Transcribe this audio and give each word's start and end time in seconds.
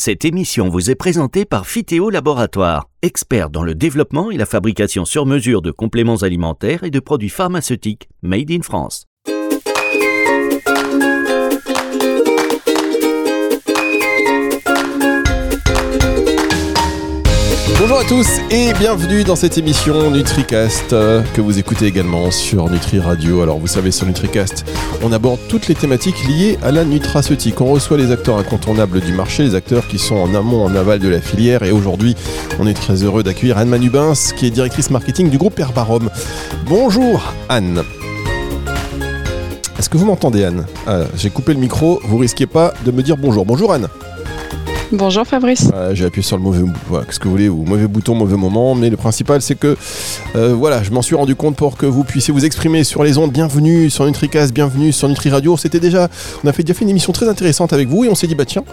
Cette 0.00 0.24
émission 0.24 0.68
vous 0.68 0.92
est 0.92 0.94
présentée 0.94 1.44
par 1.44 1.66
Fitéo 1.66 2.08
Laboratoire, 2.08 2.88
expert 3.02 3.50
dans 3.50 3.64
le 3.64 3.74
développement 3.74 4.30
et 4.30 4.36
la 4.36 4.46
fabrication 4.46 5.04
sur 5.04 5.26
mesure 5.26 5.60
de 5.60 5.72
compléments 5.72 6.18
alimentaires 6.18 6.84
et 6.84 6.92
de 6.92 7.00
produits 7.00 7.28
pharmaceutiques 7.28 8.08
made 8.22 8.52
in 8.52 8.62
France. 8.62 9.06
Bonjour 17.80 17.98
à 18.00 18.04
tous 18.04 18.26
et 18.50 18.72
bienvenue 18.72 19.22
dans 19.22 19.36
cette 19.36 19.56
émission 19.56 20.10
NutriCast 20.10 20.92
euh, 20.92 21.22
que 21.32 21.40
vous 21.40 21.60
écoutez 21.60 21.86
également 21.86 22.32
sur 22.32 22.68
Nutri 22.68 22.98
Radio. 22.98 23.40
Alors 23.40 23.58
vous 23.58 23.68
savez 23.68 23.92
sur 23.92 24.04
NutriCast, 24.04 24.64
on 25.02 25.12
aborde 25.12 25.38
toutes 25.48 25.68
les 25.68 25.76
thématiques 25.76 26.26
liées 26.26 26.58
à 26.62 26.72
la 26.72 26.84
nutraceutique. 26.84 27.60
On 27.60 27.66
reçoit 27.66 27.96
les 27.96 28.10
acteurs 28.10 28.36
incontournables 28.36 29.00
du 29.00 29.12
marché, 29.12 29.44
les 29.44 29.54
acteurs 29.54 29.86
qui 29.86 29.98
sont 29.98 30.16
en 30.16 30.34
amont, 30.34 30.64
en 30.64 30.74
aval 30.74 30.98
de 30.98 31.08
la 31.08 31.20
filière 31.20 31.62
et 31.62 31.70
aujourd'hui 31.70 32.16
on 32.58 32.66
est 32.66 32.74
très 32.74 33.04
heureux 33.04 33.22
d'accueillir 33.22 33.58
Anne 33.58 33.68
Manubins 33.68 34.14
qui 34.36 34.46
est 34.46 34.50
directrice 34.50 34.90
marketing 34.90 35.30
du 35.30 35.38
groupe 35.38 35.58
Herbarom. 35.58 36.10
Bonjour 36.66 37.32
Anne. 37.48 37.84
Est-ce 39.78 39.88
que 39.88 39.96
vous 39.96 40.06
m'entendez 40.06 40.42
Anne? 40.42 40.66
Ah, 40.88 41.02
J'ai 41.16 41.30
coupé 41.30 41.54
le 41.54 41.60
micro, 41.60 42.00
vous 42.04 42.18
risquez 42.18 42.46
pas 42.46 42.74
de 42.84 42.90
me 42.90 43.02
dire 43.04 43.16
bonjour. 43.16 43.46
Bonjour 43.46 43.72
Anne. 43.72 43.86
Bonjour 44.90 45.26
Fabrice. 45.26 45.70
J'ai 45.92 46.06
appuyé 46.06 46.22
sur 46.22 46.38
le 46.38 46.42
mauvais 46.42 46.64
voilà, 46.86 47.04
qu'est-ce 47.04 47.18
que 47.18 47.24
vous 47.24 47.32
voulez, 47.32 47.48
ou 47.50 47.64
mauvais 47.64 47.86
bouton, 47.86 48.14
mauvais 48.14 48.36
moment, 48.36 48.74
mais 48.74 48.88
le 48.88 48.96
principal 48.96 49.42
c'est 49.42 49.54
que 49.54 49.76
euh, 50.34 50.54
voilà, 50.54 50.82
je 50.82 50.90
m'en 50.90 51.02
suis 51.02 51.14
rendu 51.14 51.34
compte 51.34 51.56
pour 51.56 51.76
que 51.76 51.84
vous 51.84 52.04
puissiez 52.04 52.32
vous 52.32 52.46
exprimer 52.46 52.84
sur 52.84 53.04
les 53.04 53.18
ondes. 53.18 53.30
Bienvenue 53.30 53.90
sur 53.90 54.06
NutriCast, 54.06 54.54
bienvenue 54.54 54.90
sur 54.92 55.08
Nutri 55.08 55.28
Radio. 55.28 55.58
C'était 55.58 55.80
déjà, 55.80 56.08
on 56.42 56.48
a 56.48 56.52
fait, 56.54 56.62
déjà 56.62 56.72
fait 56.72 56.84
une 56.84 56.90
émission 56.90 57.12
très 57.12 57.28
intéressante 57.28 57.74
avec 57.74 57.88
vous 57.88 58.04
et 58.04 58.08
on 58.08 58.14
s'est 58.14 58.26
dit 58.26 58.34
bah 58.34 58.46
tiens, 58.46 58.64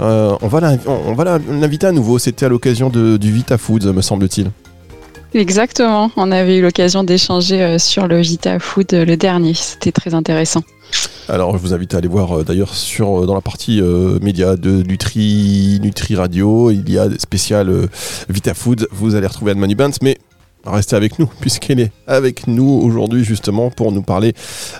euh, 0.00 0.34
on 0.40 0.48
va 0.48 0.60
on 0.86 1.12
va 1.12 1.38
l'inviter 1.38 1.86
à 1.86 1.92
nouveau. 1.92 2.18
C'était 2.18 2.46
à 2.46 2.48
l'occasion 2.48 2.88
du 2.88 3.32
Vita 3.32 3.58
Foods, 3.58 3.92
me 3.92 4.00
semble-t-il. 4.00 4.50
Exactement, 5.34 6.10
on 6.16 6.30
avait 6.30 6.58
eu 6.58 6.62
l'occasion 6.62 7.04
d'échanger 7.04 7.62
euh, 7.62 7.78
sur 7.78 8.06
le 8.06 8.20
Vita 8.20 8.58
Food 8.58 8.92
le 8.92 9.16
dernier, 9.16 9.54
c'était 9.54 9.92
très 9.92 10.14
intéressant. 10.14 10.62
Alors, 11.28 11.56
je 11.56 11.62
vous 11.62 11.72
invite 11.72 11.94
à 11.94 11.98
aller 11.98 12.08
voir 12.08 12.40
euh, 12.40 12.44
d'ailleurs 12.44 12.72
euh, 13.00 13.26
dans 13.26 13.34
la 13.34 13.40
partie 13.40 13.80
euh, 13.80 14.18
média 14.20 14.56
de 14.56 14.82
Nutri, 14.82 15.78
Nutri 15.80 16.16
Radio, 16.16 16.70
il 16.70 16.90
y 16.90 16.98
a 16.98 17.08
des 17.08 17.18
spéciales 17.18 17.88
Vita 18.28 18.54
Food. 18.54 18.88
Vous 18.90 19.14
allez 19.14 19.26
retrouver 19.26 19.52
Anne 19.52 19.74
Bunts, 19.74 19.98
mais 20.02 20.18
restez 20.66 20.96
avec 20.96 21.18
nous, 21.18 21.26
puisqu'elle 21.40 21.80
est 21.80 21.92
avec 22.06 22.46
nous 22.46 22.80
aujourd'hui 22.82 23.24
justement 23.24 23.70
pour 23.70 23.92
nous 23.92 24.02
parler 24.02 24.34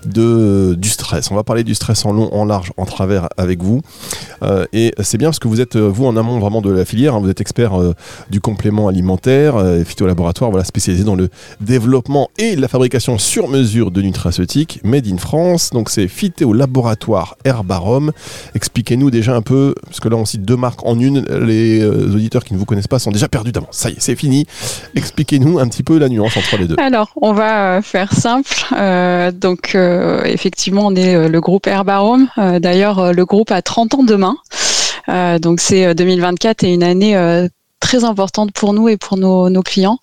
de, 0.06 0.74
du 0.78 0.88
stress. 0.88 1.30
On 1.30 1.34
va 1.34 1.44
parler 1.44 1.64
du 1.64 1.74
stress 1.74 2.04
en 2.04 2.12
long, 2.12 2.32
en 2.32 2.44
large, 2.44 2.72
en 2.76 2.84
travers 2.84 3.28
avec 3.36 3.62
vous. 3.62 3.80
Euh, 4.42 4.64
et 4.72 4.92
c'est 5.02 5.18
bien 5.18 5.28
parce 5.28 5.38
que 5.38 5.48
vous 5.48 5.60
êtes, 5.60 5.76
euh, 5.76 5.88
vous, 5.88 6.06
en 6.06 6.16
amont 6.16 6.38
vraiment 6.38 6.60
de 6.60 6.70
la 6.70 6.84
filière, 6.84 7.14
hein. 7.14 7.20
vous 7.20 7.30
êtes 7.30 7.40
expert 7.40 7.80
euh, 7.80 7.94
du 8.30 8.40
complément 8.40 8.88
alimentaire, 8.88 9.54
phytolaboratoire, 9.84 10.50
voilà, 10.50 10.64
spécialisé 10.64 11.04
dans 11.04 11.14
le 11.14 11.28
développement 11.60 12.30
et 12.38 12.56
la 12.56 12.68
fabrication 12.68 13.18
sur 13.18 13.48
mesure 13.48 13.90
de 13.90 14.02
nutraceutiques 14.02 14.80
made 14.84 15.06
in 15.06 15.18
France. 15.18 15.70
Donc 15.70 15.90
c'est 15.90 16.08
phytolaboratoire 16.08 17.36
Herbarom. 17.44 18.12
Expliquez-nous 18.54 19.10
déjà 19.10 19.34
un 19.34 19.42
peu, 19.42 19.74
parce 19.84 20.00
que 20.00 20.08
là 20.08 20.16
on 20.16 20.24
cite 20.24 20.42
deux 20.42 20.56
marques 20.56 20.84
en 20.84 20.98
une, 20.98 21.24
les 21.24 21.84
auditeurs 21.84 22.44
qui 22.44 22.54
ne 22.54 22.58
vous 22.58 22.64
connaissent 22.64 22.88
pas 22.88 22.98
sont 22.98 23.10
déjà 23.10 23.28
perdus 23.28 23.52
d'avance. 23.52 23.76
Ça 23.76 23.90
y 23.90 23.92
est, 23.92 24.00
c'est 24.00 24.16
fini. 24.16 24.46
Expliquez-nous 24.94 25.58
un 25.58 25.68
petit 25.72 25.82
peu 25.82 25.98
la 25.98 26.08
nuance 26.08 26.36
entre 26.36 26.56
les 26.58 26.66
deux. 26.66 26.76
Alors, 26.78 27.10
on 27.16 27.32
va 27.32 27.76
euh, 27.76 27.82
faire 27.82 28.12
simple. 28.12 28.52
Euh, 28.76 29.30
donc, 29.32 29.74
euh, 29.74 30.22
effectivement, 30.24 30.86
on 30.86 30.94
est 30.94 31.28
le 31.28 31.40
groupe 31.40 31.66
Herbarum. 31.66 32.28
D'ailleurs, 32.36 33.12
le 33.12 33.24
groupe 33.24 33.50
a 33.50 33.62
30 33.62 33.94
ans 33.94 34.04
demain. 34.04 34.36
donc, 35.40 35.60
c'est 35.60 35.94
2024 35.94 36.64
et 36.64 36.74
une 36.74 36.82
année 36.82 37.48
très 37.80 38.04
importante 38.04 38.52
pour 38.52 38.74
nous 38.74 38.88
et 38.88 38.96
pour 38.96 39.16
nos, 39.16 39.48
nos 39.50 39.62
clients. 39.62 39.98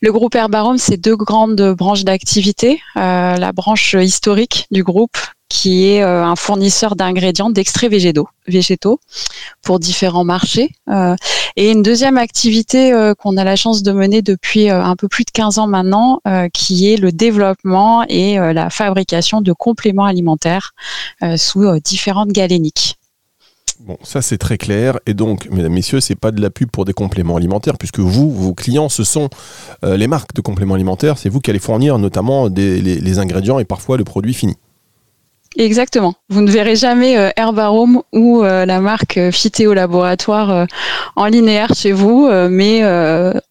Le 0.00 0.12
groupe 0.12 0.34
Herbarum, 0.34 0.78
c'est 0.78 0.96
deux 0.96 1.16
grandes 1.16 1.74
branches 1.76 2.04
d'activité. 2.04 2.80
la 2.94 3.52
branche 3.52 3.94
historique 3.94 4.66
du 4.70 4.82
groupe 4.82 5.16
qui 5.50 5.88
est 5.88 6.02
euh, 6.02 6.24
un 6.24 6.36
fournisseur 6.36 6.96
d'ingrédients 6.96 7.50
d'extraits 7.50 7.90
végétaux, 7.90 9.00
pour 9.62 9.80
différents 9.80 10.24
marchés. 10.24 10.70
Euh, 10.88 11.16
et 11.56 11.72
une 11.72 11.82
deuxième 11.82 12.16
activité 12.16 12.92
euh, 12.92 13.14
qu'on 13.14 13.36
a 13.36 13.44
la 13.44 13.56
chance 13.56 13.82
de 13.82 13.92
mener 13.92 14.22
depuis 14.22 14.70
un 14.70 14.94
peu 14.96 15.08
plus 15.08 15.24
de 15.24 15.30
15 15.32 15.58
ans 15.58 15.66
maintenant, 15.66 16.20
qui 16.54 16.92
est 16.92 16.96
le 16.96 17.10
développement 17.10 18.04
et 18.08 18.36
la 18.36 18.70
fabrication 18.70 19.40
de 19.40 19.52
compléments 19.52 20.04
alimentaires 20.04 20.72
sous 21.36 21.80
différentes 21.80 22.28
galéniques. 22.28 22.96
Bon, 23.80 23.98
ça 24.04 24.22
c'est 24.22 24.38
très 24.38 24.58
clair. 24.58 24.98
Et 25.06 25.14
donc, 25.14 25.48
mesdames, 25.50 25.72
messieurs, 25.72 26.00
c'est 26.00 26.14
pas 26.14 26.30
de 26.30 26.40
la 26.40 26.50
pub 26.50 26.70
pour 26.70 26.84
des 26.84 26.92
compléments 26.92 27.36
alimentaires, 27.36 27.76
puisque 27.76 27.98
vous, 27.98 28.30
vos 28.30 28.54
clients, 28.54 28.88
ce 28.88 29.02
sont 29.02 29.28
les 29.82 30.06
marques 30.06 30.34
de 30.34 30.40
compléments 30.40 30.74
alimentaires. 30.74 31.18
C'est 31.18 31.28
vous 31.28 31.40
qui 31.40 31.50
allez 31.50 31.58
fournir 31.58 31.98
notamment 31.98 32.48
les 32.48 33.18
ingrédients 33.18 33.58
et 33.58 33.64
parfois 33.64 33.96
le 33.96 34.04
produit 34.04 34.34
fini. 34.34 34.54
Exactement. 35.56 36.14
Vous 36.28 36.42
ne 36.42 36.50
verrez 36.50 36.76
jamais 36.76 37.18
euh, 37.18 37.30
Herbarome 37.36 38.02
ou 38.12 38.44
euh, 38.44 38.64
la 38.66 38.80
marque 38.80 39.16
euh, 39.16 39.32
Fitéo 39.32 39.74
Laboratoire 39.74 40.50
euh, 40.50 40.64
en 41.16 41.26
linéaire 41.26 41.72
chez 41.74 41.92
vous, 41.92 42.28
mais 42.48 42.82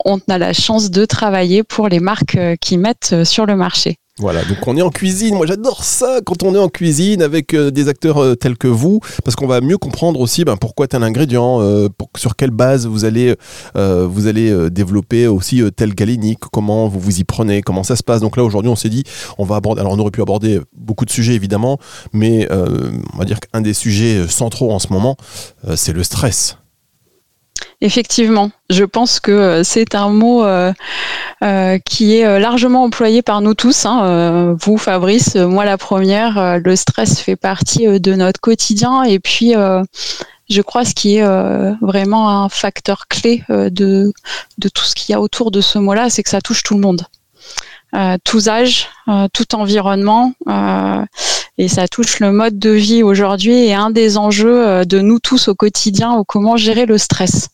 on 0.05 0.19
a 0.29 0.37
la 0.37 0.53
chance 0.53 0.91
de 0.91 1.05
travailler 1.05 1.63
pour 1.63 1.89
les 1.89 1.99
marques 1.99 2.37
qui 2.61 2.77
mettent 2.77 3.23
sur 3.23 3.45
le 3.45 3.55
marché. 3.55 3.97
Voilà, 4.19 4.43
donc 4.43 4.57
on 4.67 4.75
est 4.75 4.81
en 4.81 4.89
cuisine. 4.89 5.35
Moi, 5.35 5.45
j'adore 5.45 5.85
ça 5.85 6.19
quand 6.25 6.43
on 6.43 6.53
est 6.53 6.59
en 6.59 6.67
cuisine 6.67 7.21
avec 7.21 7.53
euh, 7.53 7.71
des 7.71 7.87
acteurs 7.87 8.21
euh, 8.21 8.35
tels 8.35 8.57
que 8.57 8.67
vous, 8.67 8.99
parce 9.23 9.37
qu'on 9.37 9.47
va 9.47 9.61
mieux 9.61 9.77
comprendre 9.77 10.19
aussi 10.19 10.43
ben, 10.43 10.57
pourquoi 10.57 10.89
tel 10.89 11.03
ingrédient, 11.03 11.61
euh, 11.61 11.87
sur 12.17 12.35
quelle 12.35 12.51
base 12.51 12.85
vous 12.85 13.05
allez, 13.05 13.35
vous 13.75 14.27
allez 14.27 14.69
développer 14.69 15.27
aussi 15.27 15.63
tel 15.75 15.95
galénique, 15.95 16.39
comment 16.51 16.89
vous 16.89 16.99
vous 16.99 17.19
y 17.19 17.23
prenez, 17.23 17.61
comment 17.61 17.83
ça 17.83 17.95
se 17.95 18.03
passe. 18.03 18.19
Donc 18.19 18.35
là, 18.35 18.43
aujourd'hui, 18.43 18.69
on 18.69 18.75
s'est 18.75 18.89
dit, 18.89 19.03
on 19.37 19.45
va 19.45 19.55
aborder. 19.55 19.81
Alors, 19.81 19.93
on 19.93 19.99
aurait 19.99 20.11
pu 20.11 20.21
aborder 20.21 20.59
beaucoup 20.75 21.05
de 21.05 21.11
sujets 21.11 21.33
évidemment, 21.33 21.77
mais 22.11 22.47
on 22.51 23.17
va 23.17 23.25
dire 23.25 23.39
qu'un 23.39 23.61
des 23.61 23.73
sujets 23.73 24.27
centraux 24.27 24.71
en 24.71 24.79
ce 24.79 24.91
moment, 24.91 25.15
c'est 25.75 25.93
le 25.93 26.03
stress. 26.03 26.58
Effectivement, 27.81 28.51
je 28.69 28.83
pense 28.83 29.21
que 29.21 29.31
euh, 29.31 29.63
c'est 29.63 29.95
un 29.95 30.09
mot 30.09 30.43
euh, 30.43 30.73
euh, 31.43 31.77
qui 31.79 32.17
est 32.17 32.39
largement 32.39 32.83
employé 32.83 33.21
par 33.21 33.39
nous 33.39 33.53
tous. 33.53 33.85
Hein. 33.85 34.55
vous, 34.59 34.77
Fabrice, 34.77 35.35
moi 35.35 35.63
la 35.63 35.77
première. 35.77 36.59
le 36.59 36.75
stress 36.75 37.21
fait 37.21 37.37
partie 37.37 37.87
de 37.99 38.13
notre 38.15 38.41
quotidien 38.41 39.03
et 39.03 39.19
puis 39.19 39.53
je 40.49 40.61
crois 40.61 40.83
ce 40.83 40.93
qui 40.93 41.17
est 41.17 41.75
vraiment 41.81 42.29
un 42.29 42.49
facteur 42.49 43.07
clé 43.07 43.43
de, 43.49 44.11
de 44.57 44.69
tout 44.69 44.83
ce 44.83 44.95
qu'il 44.95 45.13
y 45.13 45.15
a 45.15 45.21
autour 45.21 45.51
de 45.51 45.61
ce 45.61 45.79
mot-là, 45.79 46.09
c'est 46.09 46.23
que 46.23 46.29
ça 46.29 46.41
touche 46.41 46.63
tout 46.63 46.75
le 46.75 46.81
monde. 46.81 47.03
tous 48.25 48.49
âges, 48.49 48.87
tout 49.33 49.55
environnement, 49.55 50.33
et 51.57 51.67
ça 51.69 51.87
touche 51.87 52.19
le 52.19 52.33
mode 52.33 52.59
de 52.59 52.71
vie 52.71 53.03
aujourd'hui 53.03 53.53
et 53.53 53.73
un 53.73 53.89
des 53.89 54.17
enjeux 54.17 54.85
de 54.85 54.99
nous 54.99 55.19
tous 55.19 55.47
au 55.47 55.55
quotidien, 55.55 56.23
comment 56.27 56.57
gérer 56.57 56.85
le 56.85 56.97
stress. 56.97 57.49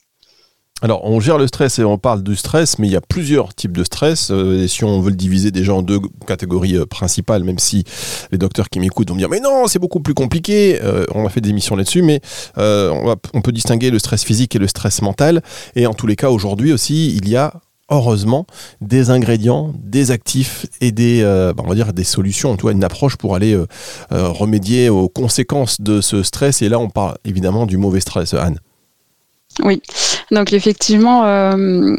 Alors, 0.85 1.03
on 1.03 1.19
gère 1.19 1.39
le 1.39 1.47
stress 1.47 1.79
et 1.79 1.83
on 1.83 1.97
parle 1.97 2.21
du 2.21 2.35
stress, 2.35 2.77
mais 2.77 2.85
il 2.87 2.93
y 2.93 2.95
a 2.95 3.01
plusieurs 3.01 3.55
types 3.55 3.75
de 3.75 3.83
stress. 3.83 4.29
Euh, 4.29 4.61
et 4.61 4.67
si 4.67 4.83
on 4.83 5.01
veut 5.01 5.09
le 5.09 5.15
diviser 5.15 5.49
déjà 5.49 5.73
en 5.73 5.81
deux 5.81 5.99
catégories 6.27 6.77
euh, 6.77 6.85
principales, 6.85 7.43
même 7.43 7.57
si 7.57 7.83
les 8.31 8.37
docteurs 8.37 8.69
qui 8.69 8.79
m'écoutent 8.79 9.09
vont 9.09 9.15
me 9.15 9.19
dire 9.19 9.27
mais 9.27 9.39
non, 9.39 9.65
c'est 9.65 9.79
beaucoup 9.79 9.99
plus 9.99 10.13
compliqué. 10.13 10.79
Euh, 10.83 11.07
on 11.15 11.25
a 11.25 11.29
fait 11.29 11.41
des 11.41 11.49
émissions 11.49 11.75
là-dessus, 11.75 12.03
mais 12.03 12.21
on, 12.55 13.41
peut 13.41 13.51
distinguer 13.51 13.89
le 13.89 13.97
stress 13.97 14.23
physique 14.23 14.55
et 14.55 14.59
le 14.59 14.67
stress 14.67 15.01
mental. 15.01 15.41
Et 15.75 15.87
en 15.87 15.95
tous 15.95 16.05
les 16.05 16.15
cas, 16.15 16.29
aujourd'hui 16.29 16.71
aussi, 16.71 17.15
il 17.15 17.27
y 17.29 17.35
a 17.35 17.55
heureusement 17.89 18.45
des 18.79 19.09
ingrédients, 19.09 19.73
des 19.79 20.11
actifs 20.11 20.67
et 20.81 20.91
des, 20.91 21.23
bah, 21.23 21.63
on 21.65 21.69
va 21.69 21.73
dire 21.73 21.93
des 21.93 22.03
solutions, 22.03 22.55
une 22.55 22.83
approche 22.83 23.15
pour 23.15 23.33
aller 23.33 23.59
remédier 24.11 24.89
aux 24.89 25.09
conséquences 25.09 25.81
de 25.81 25.99
ce 25.99 26.21
stress. 26.21 26.61
Et 26.61 26.69
là, 26.69 26.77
on 26.77 26.91
parle 26.91 27.15
évidemment 27.25 27.65
du 27.65 27.77
mauvais 27.77 28.01
stress, 28.01 28.35
Anne. 28.35 28.59
Oui, 29.63 29.81
donc 30.31 30.51
effectivement, 30.53 31.25
euh, 31.25 31.95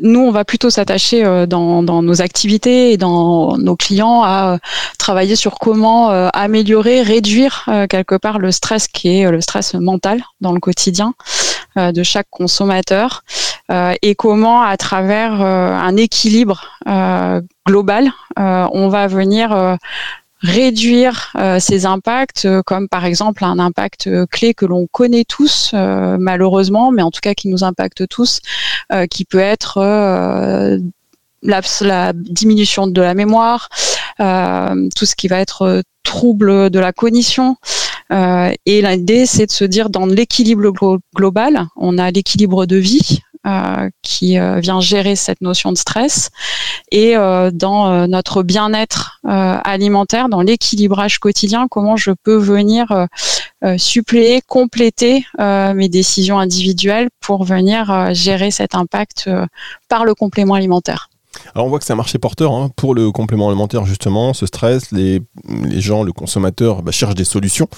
nous, 0.00 0.20
on 0.20 0.30
va 0.30 0.44
plutôt 0.44 0.70
s'attacher 0.70 1.24
euh, 1.24 1.46
dans, 1.46 1.82
nos 1.82 2.22
activités 2.22 2.92
et 2.92 2.96
dans 2.96 3.58
nos 3.58 3.76
clients 3.76 4.22
à 4.22 4.54
euh, 4.54 4.58
travailler 4.98 5.36
sur 5.36 5.58
comment 5.58 6.08
améliorer, 6.08 7.02
réduire 7.02 7.68
quelque 7.90 8.16
part 8.16 8.38
le 8.38 8.50
stress 8.50 8.88
qui 8.88 9.08
est 9.20 9.30
le 9.30 9.40
stress 9.40 9.74
mental 9.74 10.22
dans 10.40 10.52
le 10.52 10.60
quotidien 10.60 11.14
de 11.76 12.02
chaque 12.02 12.28
consommateur 12.30 13.22
et 13.70 14.14
comment, 14.14 14.62
à 14.62 14.76
travers 14.76 15.40
un 15.42 15.96
équilibre 15.96 16.64
global, 17.66 18.10
on 18.36 18.88
va 18.88 19.06
venir 19.06 19.78
réduire 20.46 21.32
euh, 21.36 21.58
ces 21.58 21.86
impacts, 21.86 22.44
euh, 22.44 22.62
comme 22.64 22.88
par 22.88 23.04
exemple 23.04 23.44
un 23.44 23.58
impact 23.58 24.06
euh, 24.06 24.26
clé 24.26 24.54
que 24.54 24.64
l'on 24.64 24.86
connaît 24.86 25.24
tous, 25.24 25.74
malheureusement, 25.74 26.92
mais 26.92 27.02
en 27.02 27.10
tout 27.10 27.20
cas 27.20 27.34
qui 27.34 27.48
nous 27.48 27.64
impacte 27.64 28.08
tous, 28.08 28.40
qui 29.10 29.24
peut 29.24 29.38
être 29.38 29.80
la, 31.42 32.12
diminution 32.14 32.86
de 32.86 33.00
la 33.00 33.14
mémoire, 33.14 33.68
tout 34.18 35.06
ce 35.06 35.14
qui 35.16 35.28
va 35.28 35.38
être 35.40 35.82
trouble 36.02 36.70
de 36.70 36.78
la 36.78 36.92
cognition, 36.92 37.56
et 38.10 38.82
l'idée, 38.82 39.26
c'est 39.26 39.46
de 39.46 39.52
se 39.52 39.64
dire 39.64 39.90
dans 39.90 40.06
l'équilibre 40.06 40.98
global, 41.14 41.66
on 41.76 41.98
a 41.98 42.10
l'équilibre 42.10 42.66
de 42.66 42.76
vie, 42.76 43.20
qui 44.02 44.38
euh, 44.38 44.60
vient 44.60 44.80
gérer 44.80 45.16
cette 45.16 45.40
notion 45.40 45.72
de 45.72 45.76
stress 45.76 46.30
et 46.90 47.16
euh, 47.16 47.50
dans 47.52 48.06
notre 48.06 48.42
bien-être 48.42 49.20
alimentaire, 49.24 50.28
dans 50.28 50.40
l'équilibrage 50.40 51.18
quotidien, 51.18 51.66
comment 51.70 51.96
je 51.96 52.10
peux 52.22 52.36
venir 52.36 53.06
suppléer, 53.76 54.40
compléter 54.46 55.26
mes 55.38 55.88
décisions 55.88 56.38
individuelles 56.38 57.08
pour 57.20 57.44
venir 57.44 58.14
gérer 58.14 58.50
cet 58.50 58.74
impact 58.74 59.28
par 59.88 60.04
le 60.04 60.14
complément 60.14 60.54
alimentaire. 60.54 61.08
Alors 61.54 61.66
on 61.66 61.68
voit 61.70 61.78
que 61.78 61.84
c'est 61.84 61.92
un 61.92 61.96
marché 61.96 62.18
porteur 62.18 62.52
hein, 62.52 62.70
pour 62.76 62.94
le 62.94 63.10
complément 63.12 63.48
alimentaire 63.48 63.84
justement, 63.86 64.34
ce 64.34 64.46
stress, 64.46 64.92
les, 64.92 65.22
gens, 65.78 66.02
le 66.02 66.12
consommateur 66.12 66.82
bah, 66.82 66.92
cherche 66.92 67.14
des 67.14 67.24
solutions 67.24 67.68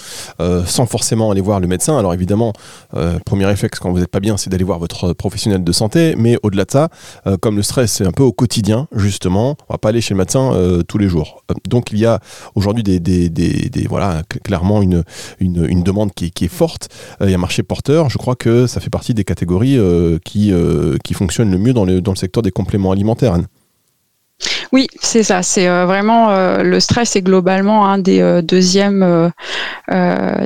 euh, 0.41 0.65
sans 0.65 0.87
forcément 0.87 1.31
aller 1.31 1.41
voir 1.41 1.61
le 1.61 1.67
médecin. 1.67 1.99
Alors 1.99 2.15
évidemment, 2.15 2.53
euh, 2.95 3.19
premier 3.25 3.47
réflexe 3.47 3.79
quand 3.79 3.91
vous 3.91 3.99
n'êtes 3.99 4.11
pas 4.11 4.21
bien, 4.21 4.37
c'est 4.37 4.51
d'aller 4.51 4.65
voir 4.65 4.79
votre 4.79 5.13
professionnel 5.13 5.65
de 5.65 5.73
santé, 5.73 6.15
mais 6.17 6.39
au-delà 6.43 6.65
de 6.65 6.71
ça, 6.71 6.89
euh, 7.27 7.37
comme 7.37 7.57
le 7.57 7.63
stress 7.63 7.93
c'est 7.93 8.07
un 8.07 8.13
peu 8.13 8.23
au 8.23 8.33
quotidien 8.33 8.89
justement, 8.93 9.57
on 9.69 9.75
va 9.75 9.79
pas 9.79 9.91
aller 9.91 10.01
chez 10.01 10.15
le 10.15 10.19
médecin 10.19 10.53
tous 10.89 10.99
les 10.99 11.09
jours. 11.09 11.43
donc 11.69 11.93
il 11.93 11.99
y 11.99 12.07
a 12.07 12.21
aujourd'hui 12.55 12.83
des, 12.83 13.87
voilà 13.89 14.23
clairement 14.45 14.83
une, 14.83 15.05
une, 15.41 15.83
demande 15.83 16.13
qui 16.13 16.27
est, 16.27 16.31
qui 16.31 16.45
est 16.45 16.53
forte. 16.53 16.89
il 17.21 17.31
y 17.31 17.33
a 17.33 17.37
un 17.37 17.41
marché 17.41 17.63
porteur. 17.63 18.11
Je 18.11 18.19
crois 18.19 18.37
que 18.37 18.67
ça 18.67 18.81
fait 18.81 18.91
partie 18.91 19.15
des 19.15 19.25
catégories 19.25 19.79
qui, 20.25 20.53
qui 21.05 21.15
fonctionnent 21.15 21.51
le 21.51 21.59
mieux 21.59 21.73
dans 21.73 21.85
le, 21.85 22.01
dans 22.01 22.13
le 22.13 22.17
secteur 22.17 22.43
des 22.43 22.51
compléments 22.51 22.93
alimentaires. 22.93 23.39
Oui, 24.71 24.87
c'est 25.01 25.23
ça. 25.23 25.43
C'est 25.43 25.67
euh, 25.67 25.87
vraiment 25.87 26.31
euh, 26.31 26.63
le 26.63 26.79
stress 26.79 27.17
est 27.17 27.23
globalement 27.23 27.87
un 27.87 27.99
des 27.99 28.21
euh, 28.21 28.43
deuxièmes 28.43 29.33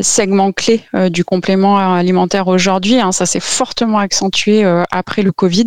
segments 0.03 0.53
clés 0.53 0.85
du 1.11 1.25
complément 1.25 1.79
alimentaire 1.79 2.47
aujourd'hui. 2.47 3.01
Hein. 3.01 3.11
Ça 3.11 3.27
s'est 3.27 3.41
fortement 3.41 3.99
accentué 3.99 4.65
après 4.91 5.23
le 5.23 5.33
Covid 5.33 5.67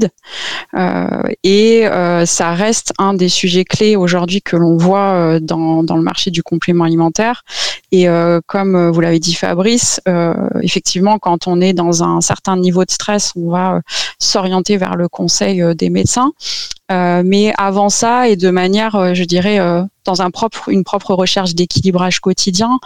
et 1.44 1.86
ça 2.26 2.54
reste 2.54 2.94
un 2.98 3.14
des 3.14 3.28
sujets 3.28 3.66
clés 3.66 3.96
aujourd'hui 3.96 4.42
que 4.42 4.56
l'on 4.56 4.78
voit 4.78 5.40
dans, 5.42 5.84
dans 5.84 5.98
le 5.98 6.04
marché 6.04 6.32
du 6.32 6.42
complément 6.42 6.86
alimentaire. 6.86 7.44
Et 7.92 8.08
comme 8.48 8.92
vous 8.92 9.02
l'avez 9.02 9.20
dit 9.20 9.34
Fabrice, 9.34 10.00
effectivement, 10.62 11.20
quand 11.20 11.48
on 11.48 11.60
est 11.60 11.74
dans 11.74 12.04
un 12.04 12.22
certain 12.22 12.56
niveau 12.56 12.86
de 12.86 12.92
stress, 12.92 13.34
on 13.36 13.50
va 13.50 13.82
s'orienter 14.20 14.78
vers 14.78 14.96
le 14.96 15.10
conseil 15.10 15.64
des 15.76 15.90
médecins. 15.90 16.32
Euh, 16.92 17.24
mais 17.26 17.52
avant 17.58 17.90
ça 17.90 18.30
et 18.30 18.36
de 18.36 18.50
manière, 18.52 18.96
euh, 18.96 19.14
je 19.16 19.24
dirais, 19.24 19.60
euh, 19.60 19.82
dans 20.04 20.22
un 20.22 20.30
propre, 20.30 20.70
une 20.70 20.84
propre 20.84 21.16
recherche 21.16 21.56
d'équilibrage 21.56 22.20
quotidien, 22.20 22.80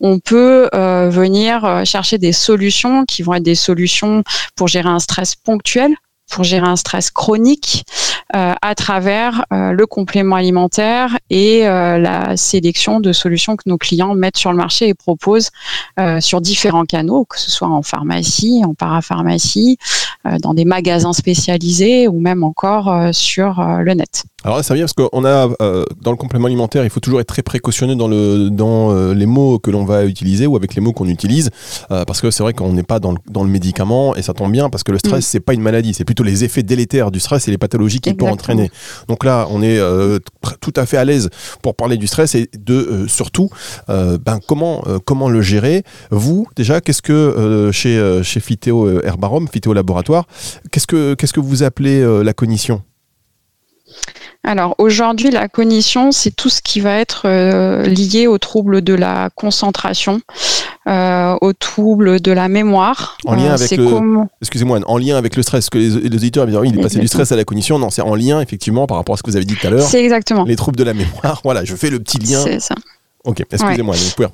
on 0.00 0.18
peut 0.18 0.68
venir 0.72 1.82
chercher 1.84 2.18
des 2.18 2.32
solutions 2.32 3.04
qui 3.04 3.22
vont 3.22 3.34
être 3.34 3.44
des 3.44 3.54
solutions 3.54 4.24
pour 4.56 4.66
gérer 4.66 4.88
un 4.88 4.98
stress 4.98 5.36
ponctuel, 5.36 5.94
pour 6.30 6.44
gérer 6.44 6.66
un 6.66 6.76
stress 6.76 7.10
chronique 7.10 7.84
à 8.32 8.74
travers 8.74 9.44
le 9.50 9.84
complément 9.84 10.34
alimentaire 10.34 11.16
et 11.30 11.60
la 11.60 12.36
sélection 12.36 12.98
de 12.98 13.12
solutions 13.12 13.54
que 13.54 13.68
nos 13.68 13.78
clients 13.78 14.14
mettent 14.14 14.38
sur 14.38 14.50
le 14.50 14.56
marché 14.56 14.88
et 14.88 14.94
proposent 14.94 15.50
sur 16.18 16.40
différents 16.40 16.86
canaux, 16.86 17.26
que 17.26 17.38
ce 17.38 17.50
soit 17.52 17.68
en 17.68 17.82
pharmacie, 17.82 18.62
en 18.66 18.74
parapharmacie, 18.74 19.78
euh, 20.26 20.38
dans 20.38 20.54
des 20.54 20.64
magasins 20.64 21.12
spécialisés 21.12 22.08
ou 22.08 22.18
même 22.18 22.44
encore 22.44 22.90
euh, 22.90 23.12
sur 23.12 23.60
euh, 23.60 23.80
le 23.80 23.92
net. 23.92 24.24
Alors 24.44 24.58
là, 24.58 24.62
ça 24.62 24.74
vient 24.74 24.84
parce 24.84 24.92
qu'on 24.92 25.24
a 25.24 25.48
dans 26.02 26.10
le 26.10 26.16
complément 26.16 26.46
alimentaire, 26.46 26.84
il 26.84 26.90
faut 26.90 27.00
toujours 27.00 27.20
être 27.20 27.28
très 27.28 27.42
précautionneux 27.42 27.96
dans 27.96 28.08
le 28.08 28.50
dans 28.50 29.12
les 29.12 29.26
mots 29.26 29.58
que 29.58 29.70
l'on 29.70 29.84
va 29.84 30.04
utiliser 30.04 30.46
ou 30.46 30.56
avec 30.56 30.74
les 30.74 30.80
mots 30.80 30.92
qu'on 30.92 31.08
utilise, 31.08 31.50
parce 31.88 32.20
que 32.20 32.30
c'est 32.30 32.42
vrai 32.42 32.52
qu'on 32.52 32.72
n'est 32.72 32.82
pas 32.82 33.00
dans 33.00 33.12
le, 33.12 33.18
dans 33.30 33.42
le 33.42 33.50
médicament 33.50 34.14
et 34.16 34.22
ça 34.22 34.34
tombe 34.34 34.52
bien 34.52 34.68
parce 34.70 34.82
que 34.82 34.92
le 34.92 34.98
stress 34.98 35.20
mm. 35.20 35.28
c'est 35.28 35.40
pas 35.40 35.54
une 35.54 35.62
maladie, 35.62 35.94
c'est 35.94 36.04
plutôt 36.04 36.24
les 36.24 36.44
effets 36.44 36.62
délétères 36.62 37.10
du 37.10 37.20
stress 37.20 37.48
et 37.48 37.50
les 37.50 37.58
pathologies 37.58 38.00
qu'il 38.00 38.16
peut 38.16 38.26
entraîner. 38.26 38.70
Donc 39.08 39.24
là, 39.24 39.46
on 39.50 39.62
est 39.62 39.80
tout 40.60 40.72
à 40.76 40.86
fait 40.86 40.96
à 40.96 41.04
l'aise 41.04 41.30
pour 41.62 41.74
parler 41.74 41.96
du 41.96 42.06
stress 42.06 42.34
et 42.34 42.50
de 42.58 43.06
surtout 43.08 43.48
ben 43.88 44.40
comment 44.46 44.84
comment 45.04 45.28
le 45.28 45.40
gérer. 45.40 45.84
Vous 46.10 46.46
déjà, 46.56 46.80
qu'est-ce 46.80 47.02
que 47.02 47.70
chez 47.72 48.20
chez 48.22 48.40
Phytéo 48.40 49.00
Herbarum, 49.00 49.48
Phytéo 49.48 49.72
Laboratoire 49.72 50.26
Qu'est-ce 50.70 50.86
que, 50.86 51.14
qu'est-ce 51.14 51.32
que 51.32 51.40
vous 51.40 51.62
appelez 51.62 52.00
euh, 52.00 52.22
la 52.22 52.32
cognition? 52.32 52.82
Alors 54.44 54.74
aujourd'hui, 54.78 55.30
la 55.30 55.48
cognition, 55.48 56.12
c'est 56.12 56.30
tout 56.30 56.50
ce 56.50 56.60
qui 56.60 56.80
va 56.80 56.98
être 56.98 57.22
euh, 57.24 57.82
lié 57.84 58.26
aux 58.26 58.36
troubles 58.36 58.82
de 58.82 58.92
la 58.92 59.30
concentration, 59.34 60.20
euh, 60.86 61.34
aux 61.40 61.54
troubles 61.54 62.20
de 62.20 62.30
la 62.30 62.48
mémoire. 62.48 63.16
En 63.24 63.34
lien 63.34 63.54
avec 63.54 63.70
le, 63.76 63.88
excusez-moi, 64.42 64.80
en 64.86 64.98
lien 64.98 65.16
avec 65.16 65.36
le 65.36 65.42
stress. 65.42 65.70
que 65.70 65.78
les, 65.78 65.96
auditeurs 65.96 66.46
disent, 66.46 66.56
oui, 66.56 66.68
il 66.68 66.78
est 66.78 66.82
passé 66.82 66.98
du 66.98 67.08
stress 67.08 67.32
à 67.32 67.36
la 67.36 67.44
cognition. 67.44 67.78
Non, 67.78 67.88
c'est 67.88 68.02
en 68.02 68.14
lien 68.14 68.40
effectivement 68.40 68.86
par 68.86 68.98
rapport 68.98 69.14
à 69.14 69.16
ce 69.16 69.22
que 69.22 69.30
vous 69.30 69.36
avez 69.36 69.46
dit 69.46 69.56
tout 69.56 69.66
à 69.66 69.70
l'heure. 69.70 69.82
C'est 69.82 70.04
exactement. 70.04 70.44
Les 70.44 70.56
troubles 70.56 70.76
de 70.76 70.84
la 70.84 70.94
mémoire. 70.94 71.40
Voilà, 71.42 71.64
je 71.64 71.74
fais 71.74 71.88
le 71.88 71.98
petit 72.00 72.18
lien. 72.18 72.40
C'est 72.42 72.60
ça. 72.60 72.74
Ok, 73.24 73.42
excusez-moi. 73.50 73.94
Pouvez 74.14 74.28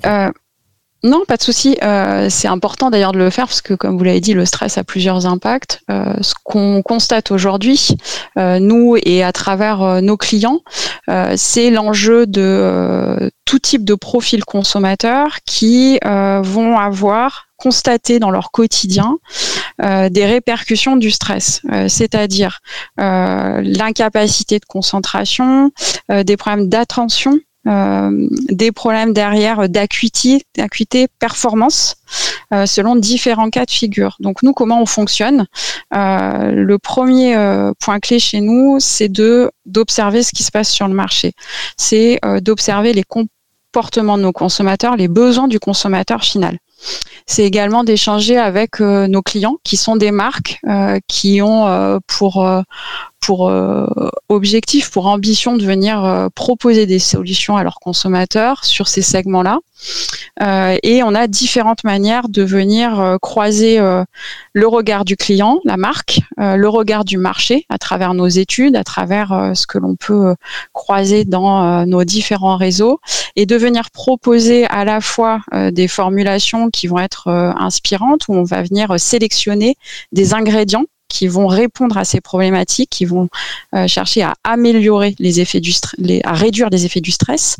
non, 1.03 1.23
pas 1.27 1.37
de 1.37 1.41
souci. 1.41 1.77
Euh, 1.81 2.27
c'est 2.29 2.47
important 2.47 2.91
d'ailleurs 2.91 3.11
de 3.11 3.17
le 3.17 3.31
faire 3.31 3.47
parce 3.47 3.61
que, 3.61 3.73
comme 3.73 3.97
vous 3.97 4.03
l'avez 4.03 4.19
dit, 4.19 4.33
le 4.33 4.45
stress 4.45 4.77
a 4.77 4.83
plusieurs 4.83 5.25
impacts. 5.25 5.81
Euh, 5.89 6.13
ce 6.21 6.35
qu'on 6.43 6.83
constate 6.83 7.31
aujourd'hui, 7.31 7.97
euh, 8.37 8.59
nous 8.59 8.97
et 9.03 9.23
à 9.23 9.31
travers 9.31 10.01
nos 10.01 10.17
clients, 10.17 10.59
c'est 11.35 11.71
l'enjeu 11.71 12.25
de 12.25 13.31
tout 13.45 13.59
type 13.59 13.83
de 13.83 13.95
profil 13.95 14.45
consommateur 14.45 15.39
qui 15.45 15.99
vont 16.03 16.77
avoir 16.77 17.47
constaté 17.57 18.19
dans 18.19 18.31
leur 18.31 18.51
quotidien 18.51 19.17
des 19.79 20.25
répercussions 20.25 20.95
du 20.95 21.11
stress, 21.11 21.61
c'est-à-dire 21.87 22.59
l'incapacité 22.97 24.59
de 24.59 24.65
concentration, 24.65 25.71
des 26.09 26.37
problèmes 26.37 26.69
d'attention 26.69 27.39
euh, 27.67 28.27
des 28.49 28.71
problèmes 28.71 29.13
derrière 29.13 29.69
d'acuité, 29.69 30.41
d'acuité 30.57 31.07
performance, 31.19 31.95
euh, 32.53 32.65
selon 32.65 32.95
différents 32.95 33.51
cas 33.51 33.65
de 33.65 33.71
figure. 33.71 34.17
Donc 34.19 34.41
nous, 34.41 34.53
comment 34.53 34.81
on 34.81 34.87
fonctionne? 34.87 35.45
Euh, 35.93 36.51
Le 36.51 36.77
premier 36.79 37.35
point 37.79 37.99
clé 37.99 38.19
chez 38.19 38.41
nous, 38.41 38.77
c'est 38.79 39.09
de 39.09 39.51
d'observer 39.65 40.23
ce 40.23 40.31
qui 40.31 40.43
se 40.43 40.51
passe 40.51 40.69
sur 40.69 40.87
le 40.87 40.93
marché. 40.93 41.33
C'est 41.77 42.19
d'observer 42.41 42.93
les 42.93 43.03
comportements 43.03 44.17
de 44.17 44.23
nos 44.23 44.31
consommateurs, 44.31 44.95
les 44.95 45.07
besoins 45.07 45.47
du 45.47 45.59
consommateur 45.59 46.23
final 46.23 46.57
c'est 47.27 47.45
également 47.45 47.83
d'échanger 47.83 48.39
avec 48.39 48.79
nos 48.79 49.21
clients 49.21 49.57
qui 49.63 49.77
sont 49.77 49.95
des 49.95 50.09
marques 50.09 50.59
qui 51.07 51.39
ont 51.43 51.99
pour 52.07 52.43
pour 53.21 53.47
euh, 53.47 53.85
objectif, 54.29 54.89
pour 54.89 55.05
ambition 55.05 55.55
de 55.55 55.63
venir 55.63 56.03
euh, 56.03 56.27
proposer 56.33 56.87
des 56.87 56.99
solutions 56.99 57.55
à 57.55 57.63
leurs 57.63 57.79
consommateurs 57.79 58.65
sur 58.65 58.87
ces 58.87 59.03
segments-là. 59.03 59.59
Euh, 60.41 60.77
et 60.83 61.03
on 61.03 61.13
a 61.13 61.27
différentes 61.27 61.83
manières 61.83 62.29
de 62.29 62.43
venir 62.43 63.17
croiser 63.21 63.79
le 64.53 64.67
regard 64.67 65.05
du 65.05 65.15
client, 65.17 65.59
la 65.65 65.77
marque, 65.77 66.19
le 66.37 66.67
regard 66.67 67.03
du 67.03 67.17
marché 67.17 67.65
à 67.69 67.77
travers 67.77 68.13
nos 68.13 68.27
études, 68.27 68.75
à 68.75 68.83
travers 68.83 69.51
ce 69.55 69.65
que 69.65 69.77
l'on 69.77 69.95
peut 69.95 70.35
croiser 70.73 71.25
dans 71.25 71.85
nos 71.85 72.03
différents 72.03 72.57
réseaux, 72.57 72.99
et 73.35 73.45
de 73.45 73.55
venir 73.55 73.89
proposer 73.91 74.65
à 74.65 74.85
la 74.85 75.01
fois 75.01 75.41
des 75.71 75.87
formulations 75.87 76.69
qui 76.69 76.87
vont 76.87 76.99
être 76.99 77.27
inspirantes, 77.29 78.27
où 78.27 78.35
on 78.35 78.43
va 78.43 78.61
venir 78.61 78.99
sélectionner 78.99 79.75
des 80.11 80.33
ingrédients 80.33 80.85
qui 81.11 81.27
vont 81.27 81.47
répondre 81.47 81.97
à 81.97 82.05
ces 82.05 82.21
problématiques, 82.21 82.89
qui 82.89 83.05
vont 83.05 83.27
euh, 83.75 83.85
chercher 83.87 84.21
à 84.21 84.33
améliorer 84.43 85.13
les 85.19 85.41
effets 85.41 85.59
du 85.59 85.73
les, 85.97 86.21
à 86.23 86.31
réduire 86.33 86.69
les 86.69 86.85
effets 86.85 87.01
du 87.01 87.11
stress, 87.11 87.57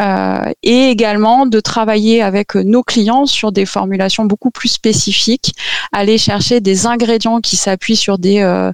euh, 0.00 0.50
et 0.62 0.90
également 0.90 1.46
de 1.46 1.60
travailler 1.60 2.22
avec 2.22 2.56
nos 2.56 2.82
clients 2.82 3.26
sur 3.26 3.52
des 3.52 3.66
formulations 3.66 4.24
beaucoup 4.24 4.50
plus 4.50 4.68
spécifiques, 4.68 5.54
aller 5.92 6.18
chercher 6.18 6.60
des 6.60 6.86
ingrédients 6.86 7.40
qui 7.40 7.56
s'appuient 7.56 7.96
sur 7.96 8.18
des 8.18 8.40
euh, 8.40 8.72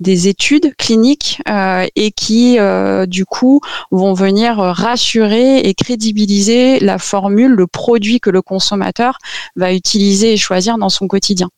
des 0.00 0.28
études 0.28 0.76
cliniques 0.76 1.42
et 1.96 2.12
qui 2.12 2.56
du 3.08 3.24
coup 3.24 3.60
vont 3.90 4.14
venir 4.14 4.58
rassurer 4.58 5.58
et 5.58 5.74
crédibiliser 5.74 6.78
la 6.78 6.98
formule, 6.98 7.50
le 7.50 7.66
produit 7.66 8.20
que 8.20 8.30
le 8.30 8.40
consommateur 8.40 9.18
va 9.56 9.74
utiliser 9.74 10.34
et 10.34 10.36
choisir 10.36 10.78
dans 10.78 10.88
son 10.88 11.08
quotidien. 11.08 11.50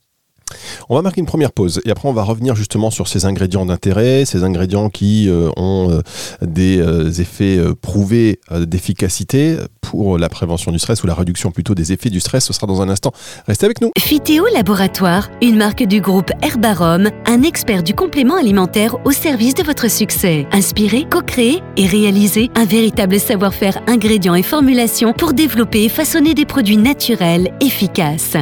On 0.89 0.97
va 0.97 1.03
marquer 1.03 1.21
une 1.21 1.27
première 1.27 1.53
pause 1.53 1.81
et 1.85 1.91
après 1.91 2.09
on 2.09 2.13
va 2.13 2.23
revenir 2.23 2.55
justement 2.55 2.91
sur 2.91 3.09
ces 3.09 3.25
ingrédients 3.25 3.67
d'intérêt, 3.67 4.25
ces 4.25 4.45
ingrédients 4.45 4.91
qui 4.91 5.29
euh, 5.29 5.51
ont 5.57 5.91
euh, 5.91 6.01
des 6.43 6.79
euh, 6.79 7.11
effets 7.11 7.59
prouvés 7.81 8.41
d'efficacité 8.51 9.57
pour 9.81 10.19
la 10.19 10.29
prévention 10.29 10.73
du 10.73 10.79
stress 10.79 11.03
ou 11.03 11.07
la 11.07 11.15
réduction 11.15 11.51
plutôt 11.51 11.75
des 11.75 11.93
effets 11.93 12.11
du 12.11 12.21
stress. 12.21 12.45
Ce 12.45 12.53
sera 12.53 12.67
dans 12.67 12.81
un 12.81 12.89
instant. 12.89 13.13
Restez 13.47 13.67
avec 13.67 13.81
nous. 13.81 13.91
Fitéo 13.99 14.45
Laboratoire, 14.55 15.31
une 15.43 15.57
marque 15.57 15.83
du 15.83 16.01
groupe 16.01 16.31
Herbarom, 16.43 17.09
un 17.27 17.43
expert 17.43 17.83
du 17.83 17.95
complément 17.95 18.37
alimentaire 18.37 18.97
au 19.05 19.13
service 19.13 19.55
de 19.55 19.63
votre 19.63 19.91
succès. 19.91 20.47
Inspiré, 20.53 21.07
co-créé 21.11 21.63
et 21.77 21.87
réalisé 21.87 22.51
un 22.55 22.65
véritable 22.65 23.19
savoir-faire 23.19 23.81
ingrédients 23.89 24.35
et 24.35 24.43
formulations 24.43 25.13
pour 25.13 25.33
développer 25.33 25.85
et 25.85 25.89
façonner 25.89 26.35
des 26.35 26.47
produits 26.47 26.77
naturels 26.77 27.53
efficaces. 27.61 28.37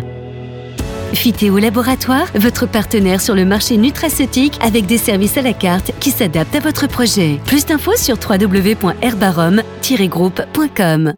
Fitéo 1.14 1.58
Laboratoire, 1.58 2.26
votre 2.34 2.66
partenaire 2.66 3.20
sur 3.20 3.34
le 3.34 3.44
marché 3.44 3.76
nutraceutique 3.76 4.56
avec 4.60 4.86
des 4.86 4.98
services 4.98 5.36
à 5.36 5.42
la 5.42 5.52
carte 5.52 5.92
qui 6.00 6.10
s'adaptent 6.10 6.56
à 6.56 6.60
votre 6.60 6.88
projet. 6.88 7.38
Plus 7.44 7.66
d'infos 7.66 7.96
sur 7.96 8.16
www.herbarom-groupe.com. 8.16 11.14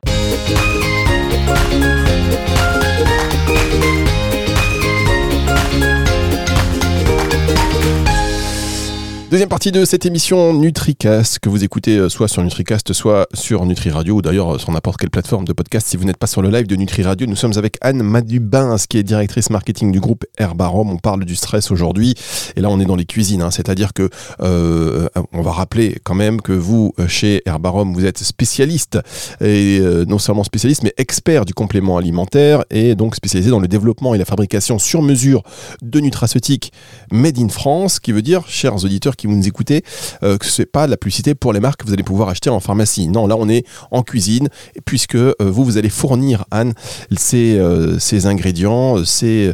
Deuxième 9.31 9.49
partie 9.49 9.71
de 9.71 9.85
cette 9.85 10.07
émission 10.07 10.53
NutriCast 10.55 11.39
que 11.39 11.49
vous 11.49 11.63
écoutez 11.63 11.97
euh, 11.97 12.09
soit 12.09 12.27
sur 12.27 12.43
NutriCast, 12.43 12.93
soit 12.93 13.29
sur 13.33 13.65
Nutri 13.65 13.91
Radio 13.91 14.17
ou 14.17 14.23
d'ailleurs 14.23 14.57
euh, 14.57 14.59
sur 14.59 14.73
n'importe 14.73 14.99
quelle 14.99 15.11
plateforme 15.11 15.45
de 15.45 15.53
podcast. 15.53 15.87
Si 15.87 15.97
vous 15.97 16.03
n'êtes 16.03 16.17
pas 16.17 16.27
sur 16.27 16.43
le 16.43 16.51
live 16.51 16.67
de 16.67 16.75
Nutri 16.75 17.05
Radio, 17.05 17.29
nous 17.29 17.37
sommes 17.37 17.53
avec 17.57 17.79
Anne 17.81 18.03
Madubin, 18.03 18.75
qui 18.89 18.99
est 18.99 19.05
directrice 19.05 19.51
marketing 19.51 19.93
du 19.93 20.01
groupe 20.01 20.25
Herbarom. 20.37 20.91
On 20.91 20.97
parle 20.97 21.25
du 21.25 21.37
stress 21.37 21.71
aujourd'hui 21.71 22.17
et 22.57 22.61
là 22.61 22.71
on 22.71 22.81
est 22.81 22.85
dans 22.85 22.97
les 22.97 23.05
cuisines, 23.05 23.43
hein. 23.43 23.53
c'est-à-dire 23.53 23.93
que 23.93 24.11
euh, 24.41 25.09
on 25.33 25.43
va 25.43 25.53
rappeler 25.53 25.99
quand 26.03 26.17
même 26.17 26.41
que 26.41 26.53
vous 26.53 26.93
chez 27.07 27.41
Herbarom 27.47 27.95
vous 27.95 28.07
êtes 28.07 28.19
spécialiste 28.19 28.99
et 29.41 29.81
non 30.09 30.19
seulement 30.19 30.43
spécialiste 30.43 30.83
mais 30.83 30.93
expert 30.97 31.45
du 31.45 31.55
complément 31.55 31.99
alimentaire 31.99 32.65
et 32.71 32.97
donc 32.97 33.15
spécialisé 33.15 33.51
dans 33.51 33.61
le 33.61 33.69
développement 33.69 34.13
et 34.13 34.19
la 34.19 34.25
fabrication 34.25 34.81
sur 34.81 35.03
mesure 35.03 35.45
de 35.83 36.01
nutraceutiques 36.01 36.73
made 37.13 37.39
in 37.39 37.49
France, 37.49 38.01
qui 38.01 38.11
veut 38.11 38.23
dire, 38.23 38.49
chers 38.49 38.85
auditeurs 38.85 39.17
qui 39.21 39.27
vous 39.27 39.37
nous 39.37 39.47
écoutez, 39.47 39.85
euh, 40.23 40.39
que 40.39 40.47
ce 40.47 40.63
n'est 40.63 40.67
pas 40.67 40.87
la 40.87 40.97
publicité 40.97 41.35
pour 41.35 41.53
les 41.53 41.61
marques 41.61 41.81
que 41.81 41.87
vous 41.87 41.93
allez 41.93 42.03
pouvoir 42.03 42.31
acheter 42.31 42.49
en 42.49 42.59
pharmacie. 42.59 43.09
Non, 43.09 43.27
là 43.27 43.37
on 43.39 43.49
est 43.49 43.67
en 43.91 44.03
cuisine, 44.03 44.49
puisque 44.87 45.15
euh, 45.15 45.35
vous, 45.39 45.65
vous 45.65 45.77
allez 45.77 45.91
fournir, 45.91 46.45
Anne, 46.51 46.73
ces, 47.17 47.59
euh, 47.59 47.99
ces 47.99 48.27
ingrédients, 48.27 49.05
ces, 49.05 49.53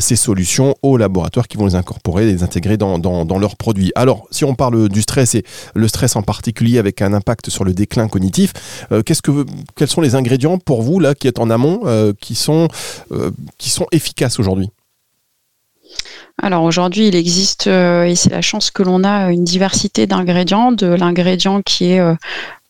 ces 0.00 0.16
solutions 0.16 0.74
aux 0.82 0.96
laboratoires 0.96 1.48
qui 1.48 1.56
vont 1.56 1.66
les 1.66 1.74
incorporer, 1.74 2.26
les 2.26 2.42
intégrer 2.42 2.76
dans, 2.76 2.98
dans, 2.98 3.38
leurs 3.38 3.56
produits. 3.56 3.92
Alors, 3.94 4.26
si 4.30 4.44
on 4.44 4.54
parle 4.54 4.88
du 4.88 5.02
stress 5.02 5.34
et 5.34 5.44
le 5.74 5.88
stress 5.88 6.16
en 6.16 6.22
particulier 6.22 6.78
avec 6.78 7.00
un 7.02 7.12
impact 7.12 7.50
sur 7.50 7.64
le 7.64 7.72
déclin 7.72 8.08
cognitif, 8.08 8.52
qu'est-ce 9.04 9.22
que, 9.22 9.46
quels 9.76 9.88
sont 9.88 10.00
les 10.00 10.14
ingrédients 10.14 10.58
pour 10.58 10.82
vous, 10.82 11.00
là, 11.00 11.14
qui 11.14 11.28
êtes 11.28 11.38
en 11.38 11.50
amont, 11.50 11.80
qui, 12.20 12.34
sont, 12.34 12.68
qui 13.58 13.70
sont 13.70 13.86
efficaces 13.92 14.38
aujourd'hui? 14.38 14.70
Alors 16.42 16.64
aujourd'hui, 16.64 17.08
il 17.08 17.16
existe, 17.16 17.66
euh, 17.66 18.04
et 18.04 18.14
c'est 18.14 18.28
la 18.28 18.42
chance 18.42 18.70
que 18.70 18.82
l'on 18.82 19.04
a, 19.04 19.32
une 19.32 19.44
diversité 19.44 20.06
d'ingrédients, 20.06 20.70
de 20.70 20.86
l'ingrédient 20.86 21.62
qui 21.62 21.92
est 21.92 22.00
euh, 22.00 22.14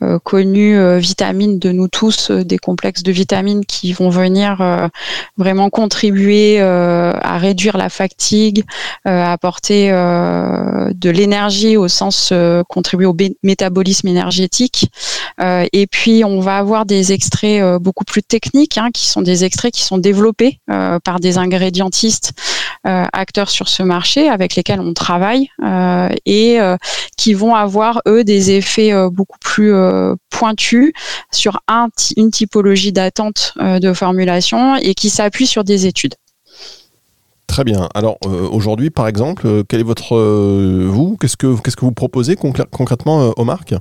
euh, 0.03 0.21
connu 0.23 0.79
vitamines 0.99 1.59
de 1.59 1.73
nous 1.73 1.89
tous, 1.89 2.31
des 2.31 2.59
complexes 2.59 3.03
de 3.03 3.11
vitamines 3.11 3.65
qui 3.65 3.93
vont 3.93 4.11
venir 4.11 4.91
vraiment 5.39 5.71
contribuer 5.71 6.61
à 6.61 7.39
réduire 7.39 7.79
la 7.79 7.89
fatigue, 7.89 8.63
apporter 9.07 9.91
de 9.91 11.11
l'énergie 11.11 11.79
au 11.79 11.89
sens 11.89 12.31
contribuer 12.69 13.07
au 13.07 13.17
métabolisme 13.43 14.09
énergétique. 14.09 14.91
et 15.41 15.87
puis 15.91 16.25
on 16.25 16.41
va 16.41 16.59
avoir 16.59 16.85
des 16.85 17.15
extraits 17.15 17.81
beaucoup 17.81 18.05
plus 18.05 18.23
techniques, 18.23 18.77
hein, 18.77 18.91
qui 18.93 19.07
sont 19.07 19.23
des 19.23 19.45
extraits 19.45 19.73
qui 19.73 19.83
sont 19.83 19.97
développés 19.97 20.61
par 20.67 21.21
des 21.21 21.39
ingrédientistes 21.39 22.35
acteurs 22.87 23.51
sur 23.51 23.69
ce 23.69 23.83
marché 23.83 24.29
avec 24.29 24.55
lesquels 24.55 24.81
on 24.81 24.95
travaille 24.95 25.49
et 26.25 26.59
qui 27.17 27.35
vont 27.35 27.55
avoir 27.55 28.01
eux 28.07 28.25
des 28.25 28.53
effets 28.53 28.93
beaucoup 29.11 29.39
plus 29.41 29.75
euh, 29.75 30.15
pointu 30.31 30.93
sur 31.33 31.61
un, 31.69 31.89
une 32.17 32.31
typologie 32.31 32.93
d'attente 32.93 33.55
euh, 33.61 33.79
de 33.79 33.93
formulation 33.93 34.77
et 34.77 34.95
qui 34.95 35.09
s'appuie 35.09 35.47
sur 35.47 35.65
des 35.65 35.87
études. 35.87 36.15
Très 37.47 37.65
bien. 37.65 37.89
Alors 37.95 38.19
euh, 38.27 38.49
aujourd'hui, 38.51 38.91
par 38.91 39.09
exemple, 39.09 39.65
quel 39.69 39.81
est 39.81 39.85
votre 39.85 40.17
vous 40.17 41.17
Qu'est-ce 41.21 41.37
que 41.37 41.59
qu'est-ce 41.61 41.77
que 41.77 41.85
vous 41.85 41.93
proposez 41.93 42.37
concrètement 42.37 43.33
aux 43.37 43.45
marques 43.45 43.75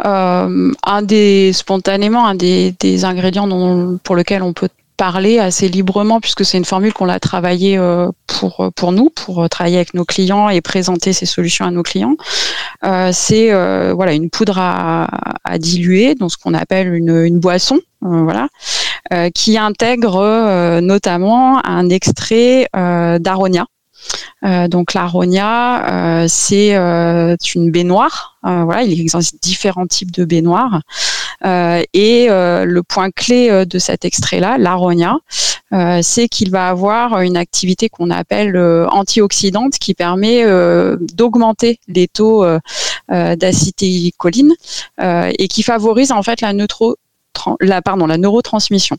un 0.00 1.02
des 1.02 1.52
spontanément 1.52 2.26
un 2.26 2.36
des, 2.36 2.72
des 2.78 3.04
ingrédients 3.04 3.48
dont, 3.48 3.98
pour 4.04 4.14
lequel 4.14 4.44
on 4.44 4.52
peut 4.52 4.68
parler 4.98 5.38
assez 5.38 5.68
librement 5.68 6.20
puisque 6.20 6.44
c'est 6.44 6.58
une 6.58 6.66
formule 6.66 6.92
qu'on 6.92 7.08
a 7.08 7.18
travaillée 7.18 7.78
euh, 7.78 8.10
pour 8.26 8.70
pour 8.74 8.92
nous, 8.92 9.08
pour 9.08 9.44
euh, 9.44 9.48
travailler 9.48 9.76
avec 9.76 9.94
nos 9.94 10.04
clients 10.04 10.50
et 10.50 10.60
présenter 10.60 11.14
ces 11.14 11.24
solutions 11.24 11.64
à 11.64 11.70
nos 11.70 11.82
clients. 11.82 12.16
Euh, 12.84 13.10
c'est 13.14 13.48
voilà 13.94 14.12
une 14.12 14.28
poudre 14.28 14.58
à, 14.58 15.08
à, 15.44 15.58
diluer, 15.58 16.14
dans 16.14 16.28
ce 16.28 16.36
qu'on 16.36 16.52
appelle 16.52 16.92
une, 16.92 17.24
une 17.24 17.38
boisson, 17.38 17.78
voilà, 18.02 18.48
qui 19.34 19.56
intègre 19.56 20.80
notamment 20.80 21.64
un 21.64 21.88
extrait 21.88 22.68
d'aronia. 22.74 23.66
Euh, 24.44 24.68
donc 24.68 24.94
l'aronia, 24.94 26.22
euh, 26.22 26.26
c'est 26.28 26.76
euh, 26.76 27.36
une 27.54 27.70
baignoire. 27.70 28.38
voilà, 28.42 28.82
il 28.82 29.00
existe 29.00 29.42
différents 29.42 29.86
types 29.86 30.12
de 30.12 30.24
baignoires. 30.24 30.80
et 31.44 32.28
le 32.28 32.80
point 32.82 33.10
clé 33.10 33.66
de 33.66 33.78
cet 33.78 34.04
extrait-là, 34.04 34.58
l'aronia, 34.58 35.18
c'est 36.02 36.28
qu'il 36.28 36.50
va 36.50 36.68
avoir 36.68 37.20
une 37.20 37.36
activité 37.36 37.88
qu'on 37.88 38.10
appelle 38.10 38.56
antioxydante 38.90 39.74
qui 39.78 39.94
permet 39.94 40.44
d'augmenter 41.14 41.78
les 41.88 42.08
taux 42.08 42.46
d'acétylcholine 43.08 44.54
et 45.02 45.48
qui 45.48 45.62
favorise 45.62 46.12
en 46.12 46.22
fait 46.22 46.40
la, 46.40 46.52
la, 47.60 47.80
la 47.84 48.18
neurotransmission. 48.18 48.96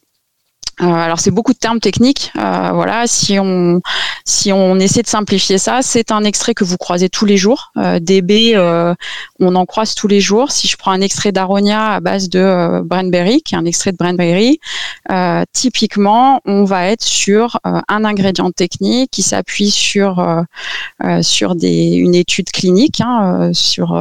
Euh, 0.81 0.86
alors 0.86 1.19
c'est 1.19 1.31
beaucoup 1.31 1.53
de 1.53 1.57
termes 1.57 1.79
techniques. 1.79 2.31
Euh, 2.38 2.71
voilà, 2.74 3.07
si 3.07 3.38
on 3.39 3.81
si 4.29 4.53
on 4.53 4.79
essaie 4.79 5.01
de 5.01 5.07
simplifier 5.07 5.57
ça, 5.57 5.79
c'est 5.81 6.12
un 6.12 6.24
extrait 6.24 6.53
que 6.53 6.63
vous 6.63 6.77
croisez 6.77 7.09
tous 7.09 7.25
les 7.25 7.36
jours. 7.36 7.71
Euh, 7.77 8.00
DB, 8.00 8.53
euh, 8.53 8.93
on 9.39 9.55
en 9.55 9.65
croise 9.65 9.95
tous 9.95 10.07
les 10.07 10.21
jours. 10.21 10.51
Si 10.51 10.67
je 10.67 10.77
prends 10.77 10.91
un 10.91 11.01
extrait 11.01 11.31
d'aronia 11.31 11.93
à 11.93 12.00
base 12.00 12.29
de 12.29 12.39
euh, 12.39 12.81
Brandberry, 12.83 13.41
qui 13.41 13.55
est 13.55 13.57
un 13.57 13.65
extrait 13.65 13.91
de 13.91 13.98
Brandberry, 13.98 14.59
typiquement, 15.53 16.41
on 16.45 16.63
va 16.63 16.86
être 16.88 17.03
sur 17.03 17.59
un 17.63 18.05
ingrédient 18.05 18.51
technique 18.51 19.09
qui 19.09 19.24
s'appuie 19.24 19.71
sur 19.71 20.24
sur 21.21 21.55
des 21.55 21.95
une 21.95 22.13
étude 22.13 22.51
clinique 22.51 23.01
hein, 23.01 23.50
sur 23.53 24.00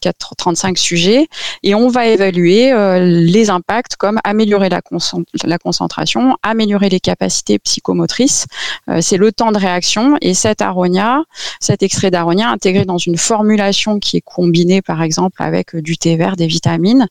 4, 0.00 0.34
35 0.36 0.76
sujets 0.76 1.28
et 1.62 1.76
on 1.76 1.88
va 1.88 2.06
évaluer 2.06 2.72
les 3.00 3.50
impacts 3.50 3.94
comme 3.94 4.18
améliorer 4.24 4.68
la 4.70 5.58
concentration 5.58 6.09
améliorer 6.42 6.88
les 6.88 7.00
capacités 7.00 7.58
psychomotrices. 7.58 8.46
Euh, 8.88 9.00
c'est 9.00 9.16
le 9.16 9.32
temps 9.32 9.52
de 9.52 9.58
réaction 9.58 10.16
et 10.20 10.34
cet 10.34 10.62
aronia, 10.62 11.22
cet 11.60 11.82
extrait 11.82 12.10
d'aronia 12.10 12.48
intégré 12.48 12.84
dans 12.84 12.98
une 12.98 13.16
formulation 13.16 13.98
qui 13.98 14.16
est 14.18 14.22
combinée 14.22 14.82
par 14.82 15.02
exemple 15.02 15.42
avec 15.42 15.76
du 15.76 15.98
thé 15.98 16.16
vert, 16.16 16.36
des 16.36 16.46
vitamines, 16.46 17.06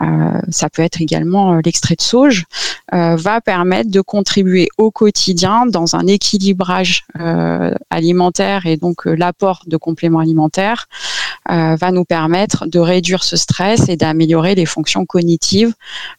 euh, 0.00 0.40
ça 0.50 0.70
peut 0.70 0.82
être 0.82 1.00
également 1.00 1.54
euh, 1.54 1.60
l'extrait 1.64 1.96
de 1.96 2.02
sauge, 2.02 2.44
va 2.90 3.42
permettre 3.42 3.90
de 3.90 4.00
contribuer 4.00 4.68
au 4.78 4.90
quotidien 4.90 5.66
dans 5.66 5.94
un 5.94 6.06
équilibrage 6.06 7.04
alimentaire 7.90 8.64
et 8.64 8.78
donc 8.78 9.04
l'apport 9.04 9.64
de 9.66 9.76
compléments 9.76 10.20
alimentaires 10.20 10.86
va 11.46 11.90
nous 11.92 12.04
permettre 12.04 12.66
de 12.66 12.78
réduire 12.78 13.24
ce 13.24 13.36
stress 13.36 13.88
et 13.88 13.96
d'améliorer 13.96 14.54
les 14.54 14.66
fonctions 14.66 15.06
cognitives, 15.06 15.72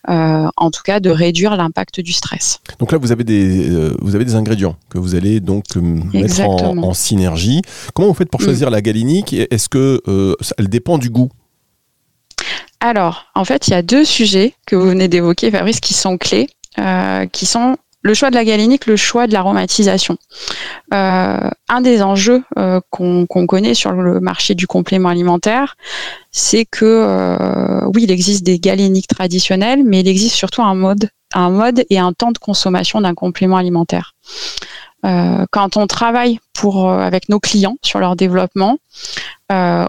en 0.08 0.72
tout 0.72 0.82
cas 0.84 1.00
de 1.00 1.10
réduire 1.10 1.56
l'impact 1.56 2.00
du 2.00 2.14
stress. 2.14 2.60
Donc 2.80 2.92
là, 2.92 2.98
vous 2.98 3.12
avez 3.12 3.24
des, 3.24 3.70
euh, 3.70 3.96
vous 4.02 4.16
avez 4.16 4.26
des 4.26 4.36
ingrédients 4.36 4.76
que 4.90 4.98
vous 4.98 5.16
allez 5.16 5.40
donc 5.40 5.66
euh, 5.76 5.82
mettre 6.14 6.42
en, 6.42 6.94
synergie. 6.94 7.62
Comment 7.94 8.10
vous 8.10 8.14
faites 8.14 8.30
pour 8.30 8.42
mm. 8.42 8.46
choisir 8.46 8.70
la 8.70 8.82
galénique 8.82 9.34
Est-ce 9.34 9.70
que 9.70 10.02
euh, 10.08 10.36
elle 10.58 10.70
dépend 10.70 10.98
du 10.98 11.10
goût? 11.10 11.30
Alors, 12.80 13.26
en 13.36 13.44
fait, 13.44 13.68
il 13.68 13.72
y 13.72 13.74
a 13.74 13.82
deux 13.82 14.06
sujets 14.06 14.54
que 14.66 14.76
vous 14.76 14.88
venez 14.88 15.10
d'évoquer, 15.10 15.52
Fabrice, 15.52 15.82
qui 15.82 15.94
sont 15.94 16.18
clés, 16.18 16.50
qui 17.34 17.46
sont 17.46 17.76
le 18.02 18.14
choix 18.14 18.30
de 18.30 18.36
la 18.36 18.46
galénique, 18.46 18.86
le 18.86 18.96
choix 18.96 19.28
de 19.28 19.34
l'aromatisation. 19.34 20.18
Euh, 20.94 21.50
un 21.68 21.82
des 21.82 22.02
enjeux 22.02 22.44
euh, 22.58 22.80
qu'on 22.90 23.26
connaît 23.28 23.74
sur 23.74 23.92
le 23.92 24.20
marché 24.20 24.56
du 24.56 24.68
complément 24.68 25.10
alimentaire, 25.10 25.76
c'est 26.32 26.66
que 26.66 26.86
euh, 26.86 27.86
oui, 27.94 28.04
il 28.04 28.12
existe 28.12 28.44
des 28.44 28.60
galéniques 28.60 29.08
traditionnelles, 29.08 29.84
mais 29.84 30.00
il 30.02 30.08
existe 30.08 30.36
surtout 30.36 30.62
un 30.62 30.76
mode, 30.76 31.10
un 31.34 31.50
mode 31.50 31.86
et 31.90 32.00
un 32.00 32.14
temps 32.14 32.32
de 32.32 32.38
consommation 32.38 33.02
d'un 33.02 33.16
complément 33.16 33.58
alimentaire. 33.58 34.16
quand 35.04 35.78
on 35.78 35.88
travaille 35.88 36.40
pour 36.54 36.90
avec 36.90 37.30
nos 37.30 37.40
clients 37.40 37.78
sur 37.82 38.00
leur 38.00 38.16
développement, 38.16 38.78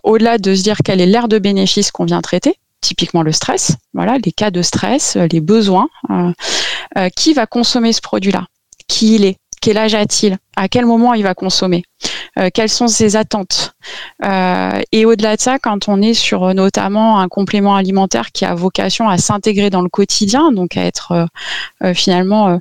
au-delà 0.04 0.38
de 0.38 0.54
se 0.54 0.62
dire 0.62 0.78
quelle 0.84 1.00
est 1.00 1.06
l'ère 1.06 1.28
de 1.28 1.38
bénéfice 1.38 1.90
qu'on 1.90 2.04
vient 2.04 2.20
traiter, 2.20 2.56
typiquement 2.80 3.22
le 3.22 3.32
stress, 3.32 3.76
voilà, 3.94 4.16
les 4.24 4.32
cas 4.32 4.50
de 4.50 4.62
stress, 4.62 5.16
les 5.16 5.40
besoins, 5.40 5.88
qui 7.16 7.34
va 7.34 7.46
consommer 7.46 7.92
ce 7.92 8.00
produit-là, 8.00 8.46
qui 8.88 9.14
il 9.16 9.24
est, 9.24 9.36
quel 9.60 9.76
âge 9.76 9.94
a-t-il? 9.94 10.38
À 10.56 10.68
quel 10.68 10.86
moment 10.86 11.12
il 11.14 11.22
va 11.22 11.34
consommer? 11.34 11.82
Euh, 12.38 12.48
Quelles 12.52 12.70
sont 12.70 12.88
ses 12.88 13.16
attentes? 13.16 13.74
Euh, 14.24 14.80
Et 14.92 15.04
au-delà 15.04 15.36
de 15.36 15.40
ça, 15.40 15.58
quand 15.58 15.88
on 15.88 16.00
est 16.00 16.14
sur 16.14 16.44
euh, 16.44 16.52
notamment 16.54 17.20
un 17.20 17.28
complément 17.28 17.76
alimentaire 17.76 18.32
qui 18.32 18.44
a 18.44 18.54
vocation 18.54 19.08
à 19.08 19.18
s'intégrer 19.18 19.68
dans 19.68 19.82
le 19.82 19.90
quotidien, 19.90 20.52
donc 20.52 20.76
à 20.76 20.84
être 20.84 21.26
finalement 21.94 22.58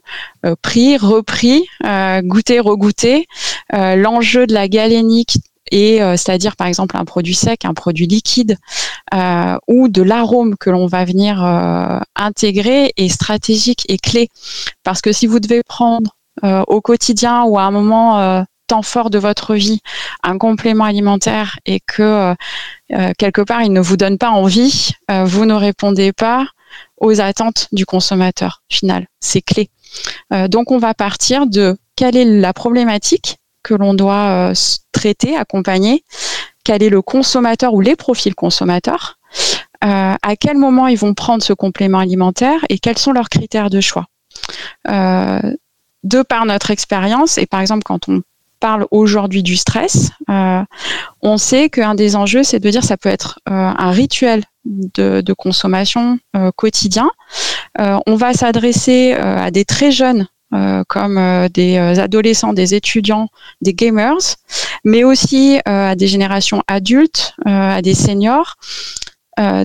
pris, 0.61 0.97
repris, 0.97 1.67
goûté, 2.23 2.59
regoûté, 2.59 3.27
l'enjeu 3.71 4.47
de 4.47 4.53
la 4.53 4.67
galénique 4.67 5.37
et 5.71 5.99
c'est-à-dire 6.17 6.55
par 6.55 6.67
exemple 6.67 6.97
un 6.97 7.05
produit 7.05 7.35
sec, 7.35 7.65
un 7.65 7.73
produit 7.73 8.07
liquide 8.07 8.57
ou 9.67 9.87
de 9.87 10.01
l'arôme 10.01 10.55
que 10.57 10.69
l'on 10.69 10.87
va 10.87 11.05
venir 11.05 11.43
intégrer 12.15 12.93
est 12.97 13.09
stratégique 13.09 13.85
et 13.87 13.97
clé 13.97 14.29
parce 14.83 15.01
que 15.01 15.11
si 15.11 15.27
vous 15.27 15.39
devez 15.39 15.63
prendre 15.63 16.11
euh, 16.43 16.63
au 16.67 16.79
quotidien 16.79 17.43
ou 17.43 17.57
à 17.57 17.63
un 17.63 17.71
moment 17.71 18.19
euh, 18.19 18.43
temps 18.67 18.81
fort 18.81 19.09
de 19.09 19.19
votre 19.19 19.55
vie 19.55 19.81
un 20.23 20.37
complément 20.37 20.85
alimentaire 20.85 21.59
et 21.65 21.81
que 21.81 22.33
euh, 22.93 23.11
quelque 23.17 23.41
part 23.41 23.61
il 23.63 23.73
ne 23.73 23.81
vous 23.81 23.97
donne 23.97 24.17
pas 24.17 24.29
envie, 24.29 24.91
vous 25.09 25.45
ne 25.45 25.53
répondez 25.53 26.13
pas 26.13 26.45
aux 26.97 27.19
attentes 27.19 27.67
du 27.71 27.85
consommateur 27.85 28.61
final. 28.69 29.07
C'est 29.19 29.41
clé. 29.41 29.69
donc 30.49 30.71
on 30.71 30.77
va 30.77 30.93
partir 30.93 31.47
de 31.47 31.77
quelle 31.95 32.15
est 32.15 32.25
la 32.25 32.53
problématique 32.53 33.37
que 33.63 33.73
l'on 33.73 33.93
doit 33.93 34.53
traiter, 34.91 35.35
accompagner, 35.35 36.03
quel 36.63 36.83
est 36.83 36.89
le 36.89 37.01
consommateur 37.01 37.73
ou 37.73 37.81
les 37.81 37.95
profils 37.95 38.35
consommateurs, 38.35 39.17
à 39.81 40.35
quel 40.39 40.57
moment 40.57 40.87
ils 40.87 40.97
vont 40.97 41.13
prendre 41.13 41.43
ce 41.43 41.53
complément 41.53 41.99
alimentaire 41.99 42.59
et 42.69 42.79
quels 42.79 42.97
sont 42.97 43.11
leurs 43.11 43.29
critères 43.29 43.69
de 43.69 43.81
choix? 43.81 44.05
De 44.85 46.21
par 46.23 46.45
notre 46.45 46.71
expérience, 46.71 47.37
et 47.37 47.45
par 47.45 47.59
exemple 47.59 47.83
quand 47.83 48.07
on 48.07 48.21
parle 48.59 48.85
aujourd'hui 48.91 49.43
du 49.43 49.55
stress, 49.55 50.11
euh, 50.29 50.63
on 51.21 51.37
sait 51.37 51.69
qu'un 51.69 51.95
des 51.95 52.15
enjeux, 52.15 52.43
c'est 52.43 52.59
de 52.59 52.69
dire 52.69 52.83
ça 52.83 52.97
peut 52.97 53.09
être 53.09 53.39
euh, 53.49 53.51
un 53.53 53.91
rituel 53.91 54.43
de, 54.65 55.33
consommation 55.33 56.19
euh, 56.35 56.51
quotidien. 56.55 57.09
on 57.77 58.15
va 58.15 58.33
s'adresser 58.33 59.13
à 59.13 59.51
des 59.51 59.65
très 59.65 59.91
jeunes 59.91 60.27
comme 60.87 61.47
des 61.53 61.77
adolescents, 61.77 62.53
des 62.53 62.73
étudiants, 62.73 63.29
des 63.61 63.73
gamers, 63.73 64.35
mais 64.83 65.03
aussi 65.03 65.59
à 65.65 65.95
des 65.95 66.07
générations 66.07 66.63
adultes, 66.67 67.33
à 67.45 67.81
des 67.81 67.93
seniors. 67.93 68.55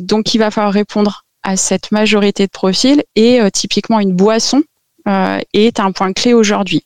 donc 0.00 0.34
il 0.34 0.38
va 0.38 0.50
falloir 0.50 0.72
répondre 0.72 1.24
à 1.42 1.56
cette 1.56 1.90
majorité 1.90 2.46
de 2.46 2.50
profils 2.50 3.02
et 3.16 3.40
typiquement 3.52 3.98
une 3.98 4.14
boisson 4.14 4.62
euh, 5.06 5.38
est 5.52 5.80
un 5.80 5.92
point 5.92 6.14
clé 6.14 6.32
aujourd'hui. 6.32 6.82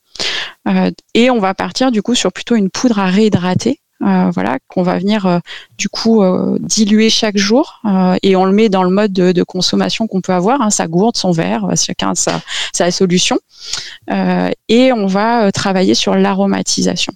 Euh, 0.67 0.90
et 1.14 1.31
on 1.31 1.38
va 1.38 1.55
partir 1.55 1.93
du 1.93 2.02
coup 2.02 2.17
sur 2.17 2.33
plutôt 2.33 2.57
une 2.57 2.69
poudre 2.69 2.99
à 2.99 3.07
réhydrater 3.07 3.71
euh, 3.71 3.75
voilà, 4.00 4.59
qu'on 4.69 4.83
va 4.83 4.99
venir 4.99 5.40
du 5.76 5.88
coup 5.88 6.23
diluer 6.61 7.11
chaque 7.11 7.37
jour 7.37 7.81
et 8.23 8.37
on 8.37 8.45
le 8.45 8.52
met 8.52 8.69
dans 8.69 8.83
le 8.83 8.90
mode 8.90 9.12
de, 9.12 9.43
consommation 9.43 10.07
qu'on 10.07 10.21
peut 10.21 10.33
avoir, 10.33 10.61
hein, 10.61 10.71
sa 10.71 10.87
gourde, 10.87 11.17
son 11.17 11.33
verre, 11.33 11.67
chacun 11.76 12.12
sa 12.14 12.90
solution. 12.90 13.38
et 14.69 14.93
on 14.93 15.07
va 15.07 15.50
travailler 15.52 15.95
sur 15.95 16.14
l'aromatisation. 16.14 17.12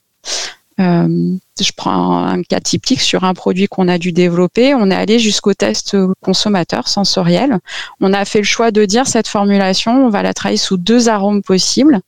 Euh, 0.83 1.37
je 1.61 1.71
prends 1.77 2.25
un 2.25 2.43
cas 2.43 2.61
typique 2.61 3.01
sur 3.01 3.25
un 3.25 3.35
produit 3.35 3.69
qu'on 3.69 3.87
a 3.87 3.99
dû 3.99 4.13
développer. 4.13 4.75
On 4.75 4.91
est 4.91 4.95
allé 4.95 5.19
jusqu'au 5.19 5.55
test 5.55 5.97
consommateur 6.21 6.89
sensoriel. 6.89 7.59
On 8.01 8.13
a 8.13 8.25
fait 8.25 8.39
le 8.39 8.45
choix 8.45 8.71
de 8.71 8.85
dire 8.85 9.07
cette 9.07 9.29
formulation, 9.29 10.07
on 10.07 10.09
va 10.09 10.23
la 10.23 10.35
travailler 10.35 10.57
sous 10.57 10.79
deux 10.79 11.09
arômes 11.09 11.43
possibles. 11.43 12.01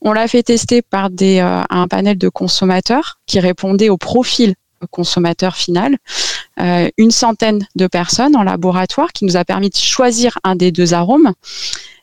On 0.00 0.12
l'a 0.12 0.26
fait 0.28 0.42
tester 0.42 0.80
par 0.80 1.10
euh, 1.20 1.62
un 1.68 1.88
panel 1.88 2.16
de 2.16 2.28
consommateurs 2.28 3.18
qui 3.26 3.40
répondaient 3.40 3.90
au 3.90 3.98
profil 3.98 4.54
consommateur 4.90 5.56
final. 5.56 5.96
Euh, 6.60 6.88
une 6.98 7.10
centaine 7.10 7.66
de 7.74 7.86
personnes 7.86 8.36
en 8.36 8.42
laboratoire 8.42 9.12
qui 9.12 9.24
nous 9.24 9.36
a 9.36 9.44
permis 9.44 9.70
de 9.70 9.76
choisir 9.76 10.38
un 10.44 10.56
des 10.56 10.72
deux 10.72 10.94
arômes. 10.94 11.32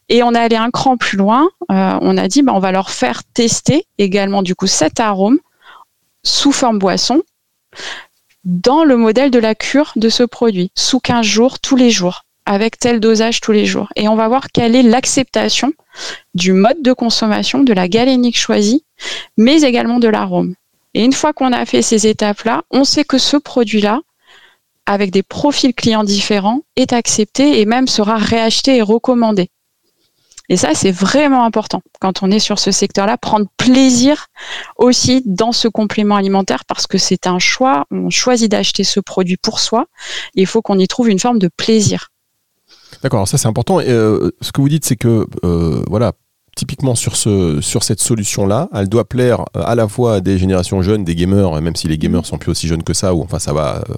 Et 0.10 0.24
on 0.24 0.34
est 0.34 0.40
allé 0.40 0.56
un 0.56 0.72
cran 0.72 0.98
plus 0.98 1.18
loin. 1.18 1.48
on 1.70 2.18
a 2.18 2.28
dit, 2.28 2.42
bah, 2.42 2.52
on 2.54 2.60
va 2.60 2.74
leur 2.74 2.90
faire 2.90 3.24
tester 3.34 3.86
également 3.98 4.42
du 4.42 4.56
coup 4.56 4.68
cet 4.68 5.00
arôme 5.00 5.40
sous 6.24 6.52
forme 6.52 6.80
boisson 6.80 7.22
dans 8.44 8.84
le 8.84 8.98
modèle 8.98 9.32
de 9.32 9.40
la 9.40 9.56
cure 9.56 9.94
de 9.96 10.10
ce 10.10 10.24
produit, 10.24 10.72
sous 10.76 11.00
15 11.00 11.26
jours, 11.26 11.60
tous 11.60 11.76
les 11.76 11.92
jours, 11.92 12.24
avec 12.46 12.80
tel 12.80 13.00
dosage 13.00 13.40
tous 13.40 13.52
les 13.52 13.66
jours. 13.66 13.90
Et 13.96 14.08
on 14.08 14.16
va 14.16 14.28
voir 14.28 14.48
quelle 14.52 14.76
est 14.76 14.84
l'acceptation 14.84 15.74
du 16.34 16.54
mode 16.54 16.82
de 16.82 16.94
consommation, 16.94 17.64
de 17.64 17.74
la 17.74 17.88
galénique 17.88 18.38
choisie, 18.38 18.84
mais 19.38 19.62
également 19.62 20.00
de 20.00 20.08
l'arôme. 20.08 20.56
Et 20.94 21.04
une 21.04 21.14
fois 21.14 21.34
qu'on 21.34 21.54
a 21.54 21.66
fait 21.66 21.82
ces 21.82 22.08
étapes-là, 22.08 22.64
on 22.72 22.84
sait 22.84 23.04
que 23.04 23.18
ce 23.18 23.38
produit-là, 23.38 24.02
avec 24.86 25.12
des 25.12 25.24
profils 25.24 25.74
clients 25.74 26.04
différents, 26.04 26.62
est 26.76 26.94
accepté 26.94 27.62
et 27.62 27.66
même 27.66 27.88
sera 27.88 28.18
réacheté 28.18 28.78
et 28.78 28.82
recommandé. 28.82 29.50
Et 30.52 30.58
ça, 30.58 30.74
c'est 30.74 30.92
vraiment 30.92 31.46
important 31.46 31.82
quand 32.02 32.24
on 32.24 32.30
est 32.30 32.40
sur 32.40 32.60
ce 32.60 32.72
secteur-là, 32.72 33.18
prendre 33.18 33.46
plaisir 33.56 34.28
aussi 34.76 35.24
dans 35.26 35.54
ce 35.54 35.70
complément 35.70 36.18
alimentaire 36.18 36.66
parce 36.66 36.88
que 36.88 36.98
c'est 36.98 37.26
un 37.26 37.40
choix. 37.40 37.86
On 37.90 38.10
choisit 38.10 38.52
d'acheter 38.52 38.84
ce 38.84 39.00
produit 39.00 39.38
pour 39.38 39.62
soi. 39.62 39.86
il 40.36 40.46
faut 40.46 40.62
qu'on 40.62 40.78
y 40.78 40.90
trouve 40.90 41.10
une 41.10 41.20
forme 41.20 41.40
de 41.40 41.50
plaisir. 41.56 42.10
D'accord, 43.02 43.30
ça 43.30 43.38
c'est 43.38 43.48
important. 43.48 43.80
Et, 43.80 43.88
euh, 43.88 44.32
ce 44.42 44.52
que 44.52 44.60
vous 44.60 44.68
dites, 44.68 44.84
c'est 44.84 44.98
que 44.98 45.26
euh, 45.46 45.86
voilà, 45.88 46.12
typiquement 46.62 46.94
sur, 46.94 47.16
ce, 47.16 47.58
sur 47.60 47.82
cette 47.82 48.00
solution-là, 48.00 48.70
elle 48.76 48.88
doit 48.88 49.06
plaire 49.06 49.46
euh, 49.58 49.64
à 49.66 49.74
la 49.74 49.88
fois 49.88 50.18
à 50.18 50.20
des 50.20 50.38
générations 50.38 50.84
jeunes, 50.84 51.04
des 51.04 51.16
gamers, 51.16 51.60
même 51.60 51.76
si 51.76 51.88
les 51.88 51.98
gamers 51.98 52.24
sont 52.24 52.38
plus 52.38 52.52
aussi 52.52 52.68
jeunes 52.68 52.84
que 52.84 52.94
ça, 52.94 53.16
ou 53.16 53.24
enfin 53.24 53.40
ça 53.40 53.52
va 53.52 53.78
euh, 53.90 53.94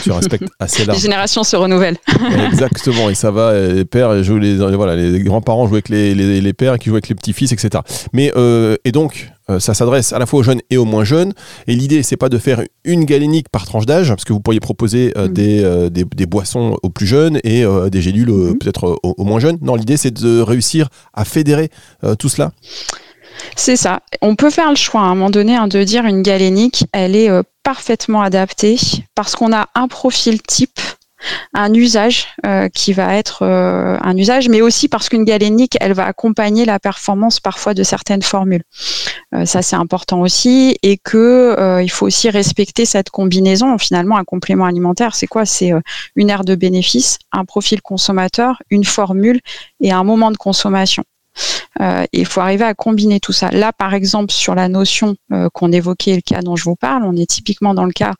sur 0.00 0.16
un 0.16 0.22
spectre 0.22 0.46
assez 0.60 0.84
large. 0.84 0.98
Les 0.98 1.02
générations 1.02 1.42
se 1.42 1.56
renouvellent. 1.56 1.96
Exactement, 2.46 3.10
et 3.10 3.16
ça 3.16 3.32
va, 3.32 3.58
les 3.58 3.84
pères 3.84 4.22
jouent 4.22 4.38
les, 4.38 4.54
voilà, 4.76 4.94
les 4.94 5.24
grands-parents 5.24 5.66
jouent 5.66 5.74
avec 5.74 5.88
les, 5.88 6.14
les, 6.14 6.52
pères 6.52 6.78
qui 6.78 6.88
jouent 6.88 6.94
avec 6.94 7.08
les 7.08 7.16
petits-fils, 7.16 7.50
etc. 7.50 7.82
Mais, 8.12 8.32
euh, 8.36 8.76
et 8.84 8.92
donc, 8.92 9.32
euh, 9.50 9.60
ça 9.60 9.74
s'adresse 9.74 10.12
à 10.12 10.18
la 10.18 10.26
fois 10.26 10.40
aux 10.40 10.42
jeunes 10.42 10.60
et 10.70 10.76
aux 10.76 10.84
moins 10.84 11.04
jeunes. 11.04 11.32
Et 11.66 11.74
l'idée, 11.74 12.02
c'est 12.02 12.16
pas 12.16 12.28
de 12.28 12.38
faire 12.38 12.62
une 12.84 13.04
galénique 13.04 13.48
par 13.50 13.66
tranche 13.66 13.86
d'âge, 13.86 14.08
parce 14.08 14.24
que 14.24 14.32
vous 14.32 14.40
pourriez 14.40 14.60
proposer 14.60 15.12
euh, 15.16 15.28
mm. 15.28 15.34
euh, 15.38 15.90
des, 15.90 16.04
des, 16.04 16.26
boissons 16.26 16.78
aux 16.82 16.90
plus 16.90 17.06
jeunes 17.06 17.38
et 17.44 17.64
des 17.90 18.02
gélules 18.02 18.30
mm. 18.30 18.58
peut-être 18.58 18.98
aux, 19.02 19.24
moins 19.24 19.40
jeunes. 19.40 19.58
Non, 19.60 19.74
l'idée, 19.74 19.96
c'est 19.96 20.12
de 20.12 20.40
réussir 20.40 20.88
à 21.12 21.24
fédérer 21.24 21.70
tout 22.18 22.28
cela. 22.28 22.52
C'est 23.56 23.76
ça. 23.76 24.00
On 24.22 24.36
peut 24.36 24.50
faire 24.50 24.70
le 24.70 24.76
choix 24.76 25.00
à 25.00 25.04
un 25.04 25.14
moment 25.14 25.30
donné 25.30 25.56
hein, 25.56 25.66
de 25.66 25.82
dire 25.82 26.04
une 26.04 26.22
galénique, 26.22 26.84
elle 26.92 27.16
est 27.16 27.30
parfaitement 27.62 28.22
adaptée 28.22 28.78
parce 29.14 29.34
qu'on 29.34 29.52
a 29.52 29.68
un 29.74 29.88
profil 29.88 30.40
type 30.42 30.80
un 31.52 31.72
usage 31.72 32.26
euh, 32.46 32.68
qui 32.68 32.92
va 32.92 33.16
être 33.16 33.42
euh, 33.42 33.96
un 34.00 34.16
usage, 34.16 34.48
mais 34.48 34.60
aussi 34.60 34.88
parce 34.88 35.08
qu'une 35.08 35.24
galénique, 35.24 35.76
elle 35.80 35.92
va 35.92 36.06
accompagner 36.06 36.64
la 36.64 36.78
performance 36.78 37.40
parfois 37.40 37.74
de 37.74 37.82
certaines 37.82 38.22
formules. 38.22 38.62
Euh, 39.34 39.44
ça, 39.44 39.62
c'est 39.62 39.76
important 39.76 40.20
aussi, 40.20 40.76
et 40.82 40.98
que 40.98 41.80
il 41.82 41.90
faut 41.90 42.06
aussi 42.06 42.30
respecter 42.30 42.84
cette 42.84 43.10
combinaison. 43.10 43.76
Finalement, 43.78 44.16
un 44.16 44.24
complément 44.24 44.66
alimentaire, 44.66 45.14
c'est 45.14 45.26
quoi? 45.26 45.44
C'est 45.46 45.72
une 46.16 46.30
aire 46.30 46.44
de 46.44 46.54
bénéfice, 46.54 47.18
un 47.32 47.44
profil 47.44 47.82
consommateur, 47.82 48.62
une 48.70 48.84
formule 48.84 49.40
et 49.80 49.92
un 49.92 50.04
moment 50.04 50.30
de 50.30 50.36
consommation. 50.36 51.04
Euh, 51.80 52.04
il 52.12 52.26
faut 52.26 52.40
arriver 52.40 52.64
à 52.64 52.74
combiner 52.74 53.20
tout 53.20 53.32
ça. 53.32 53.50
Là, 53.50 53.72
par 53.72 53.94
exemple, 53.94 54.32
sur 54.32 54.54
la 54.54 54.68
notion 54.68 55.16
euh, 55.32 55.48
qu'on 55.52 55.72
évoquait, 55.72 56.14
le 56.14 56.20
cas 56.20 56.42
dont 56.42 56.56
je 56.56 56.64
vous 56.64 56.76
parle, 56.76 57.04
on 57.04 57.16
est 57.16 57.28
typiquement 57.28 57.74
dans 57.74 57.84
le 57.84 57.92
cas 57.92 58.14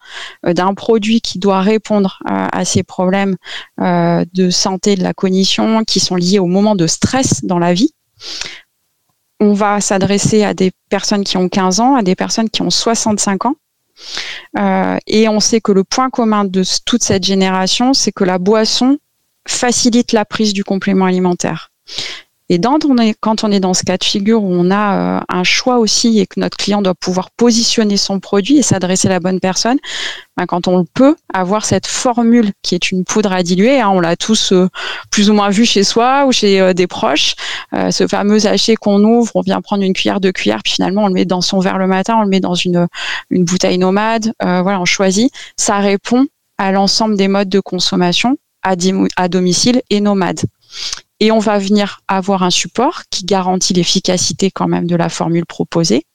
euh, 0.46 0.52
d'un 0.52 0.74
produit 0.74 1.20
qui 1.20 1.38
doit 1.38 1.60
répondre 1.60 2.18
à 2.24 2.64
ces 2.64 2.82
problèmes 2.82 3.36
de 3.78 4.50
santé 4.50 4.96
de 4.96 5.02
la 5.02 5.14
cognition 5.14 5.84
qui 5.84 6.00
sont 6.00 6.16
liés 6.16 6.38
au 6.38 6.46
moment 6.46 6.74
de 6.74 6.86
stress 6.86 7.44
dans 7.44 7.58
la 7.58 7.74
vie. 7.74 7.94
On 9.44 9.52
va 9.52 9.82
s'adresser 9.82 10.42
à 10.42 10.54
des 10.54 10.72
personnes 10.88 11.22
qui 11.22 11.36
ont 11.36 11.50
15 11.50 11.80
ans, 11.80 11.96
à 11.96 12.02
des 12.02 12.14
personnes 12.14 12.48
qui 12.48 12.62
ont 12.62 12.70
65 12.70 13.44
ans. 13.44 13.56
et 15.06 15.28
on 15.28 15.38
sait 15.38 15.60
que 15.60 15.70
le 15.70 15.84
point 15.84 16.08
commun 16.08 16.46
de 16.46 16.62
toute 16.86 17.02
cette 17.02 17.24
génération, 17.24 17.92
c'est 17.92 18.10
que 18.10 18.24
la 18.24 18.38
boisson 18.38 18.98
facilite 19.46 20.12
la 20.12 20.24
prise 20.24 20.54
du 20.54 20.64
complément 20.64 21.04
alimentaire 21.04 21.70
Et 22.50 22.60
quand 22.60 22.84
on, 23.44 23.50
est, 23.50 23.60
dans 23.60 23.72
ce 23.72 23.84
cas 23.84 23.96
de 23.96 24.04
figure 24.04 24.42
où 24.42 24.52
on 24.52 24.70
a 24.70 25.18
euh, 25.18 25.20
un 25.30 25.44
choix 25.44 25.78
aussi 25.78 26.18
et 26.18 26.26
que 26.26 26.38
notre 26.38 26.58
client 26.58 26.82
doit 26.82 26.94
pouvoir 26.94 27.30
positionner 27.30 27.96
son 27.96 28.20
produit 28.20 28.58
et 28.58 28.62
s'adresser 28.62 29.08
à 29.08 29.12
la 29.12 29.20
bonne 29.20 29.40
personne, 29.40 29.78
ben 30.36 30.44
quand 30.44 30.68
on 30.68 30.84
peut 30.84 31.16
avoir 31.32 31.64
cette 31.64 31.86
formule 31.86 32.52
qui 32.60 32.74
est 32.74 32.90
une 32.90 33.04
poudre 33.04 33.32
à 33.32 33.42
diluer, 33.42 33.80
hein, 33.80 33.88
on 33.88 34.00
l'a 34.00 34.16
tous 34.16 34.52
euh, 34.52 34.68
plus 35.10 35.30
ou 35.30 35.32
moins 35.32 35.48
vu 35.48 35.64
chez 35.64 35.84
soi 35.84 36.26
ou 36.26 36.32
chez 36.32 36.60
euh, 36.60 36.74
des 36.74 36.86
proches, 36.86 37.34
ce 37.90 38.06
fameux 38.06 38.40
sachet 38.40 38.76
qu'on 38.76 39.02
ouvre, 39.02 39.32
on 39.34 39.40
vient 39.40 39.60
prendre 39.60 39.82
une 39.82 39.94
cuillère, 39.94 40.20
de 40.20 40.30
cuillères, 40.30 40.62
puis 40.62 40.74
finalement 40.74 41.04
on 41.04 41.08
le 41.08 41.14
met 41.14 41.24
dans 41.24 41.40
son 41.40 41.58
verre 41.58 41.78
le 41.78 41.86
matin, 41.86 42.16
on 42.18 42.22
le 42.22 42.28
met 42.28 42.40
dans 42.40 42.54
une, 42.54 42.86
une 43.30 43.44
bouteille 43.44 43.78
nomade, 43.78 44.32
voilà, 44.40 44.80
on 44.80 44.84
choisit. 44.84 45.32
Ça 45.56 45.78
répond 45.78 46.26
à 46.56 46.70
l'ensemble 46.70 47.16
des 47.16 47.26
modes 47.26 47.48
de 47.48 47.58
consommation 47.58 48.36
à, 48.62 48.74
à 49.16 49.28
domicile 49.28 49.82
et 49.90 50.00
nomade 50.00 50.40
et 51.20 51.30
on 51.30 51.38
va 51.38 51.58
venir 51.58 52.00
avoir 52.08 52.42
un 52.42 52.50
support 52.50 53.02
qui 53.10 53.24
garantit 53.24 53.72
l'efficacité 53.72 54.50
quand 54.50 54.68
même 54.68 54.86
de 54.86 54.96
la 54.96 55.08
formule 55.08 55.46
proposée 55.46 56.06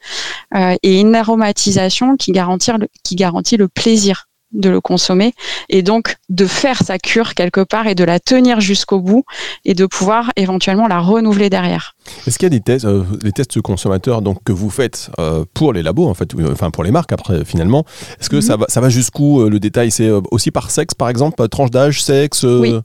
euh, 0.56 0.76
et 0.84 1.00
une 1.00 1.16
aromatisation 1.16 2.18
qui 2.18 2.32
garantit, 2.32 2.72
le, 2.72 2.88
qui 3.04 3.16
garantit 3.16 3.58
le 3.58 3.68
plaisir 3.68 4.26
de 4.52 4.70
le 4.70 4.82
consommer 4.82 5.34
et 5.70 5.84
donc 5.84 6.18
de 6.30 6.48
faire 6.48 6.82
sa 6.84 6.98
cure 6.98 7.36
quelque 7.36 7.62
part 7.62 7.86
et 7.86 7.94
de 7.94 8.04
la 8.04 8.20
tenir 8.20 8.60
jusqu'au 8.60 9.00
bout 9.00 9.24
et 9.64 9.76
de 9.76 9.86
pouvoir 9.86 10.32
éventuellement 10.38 10.88
la 10.88 11.00
renouveler 11.00 11.52
derrière. 11.52 11.96
Est-ce 12.26 12.40
qu'il 12.40 12.48
y 12.48 12.48
a 12.48 12.50
des 12.50 12.60
tests, 12.60 12.86
euh, 12.86 13.04
les 13.22 13.32
tests 13.32 13.62
consommateurs 13.62 14.24
donc 14.24 14.44
que 14.44 14.52
vous 14.52 14.72
faites 14.72 15.12
euh, 15.20 15.46
pour 15.54 15.72
les 15.72 15.84
labos 15.84 16.08
en 16.08 16.16
fait, 16.16 16.34
enfin 16.52 16.72
pour 16.72 16.84
les 16.84 16.90
marques 16.90 17.14
après 17.14 17.46
finalement, 17.46 17.86
est-ce 18.20 18.30
que 18.30 18.38
mhm. 18.38 18.42
ça 18.42 18.58
va, 18.58 18.66
ça 18.70 18.82
va 18.82 18.90
jusqu'où 18.90 19.48
le 19.48 19.60
détail? 19.60 19.92
C'est 19.92 20.10
aussi 20.32 20.50
par 20.50 20.72
sexe 20.72 20.96
par 20.96 21.10
exemple, 21.10 21.48
tranche 21.48 21.70
d'âge, 21.70 22.04
sexe 22.04 22.44
oui. 22.44 22.76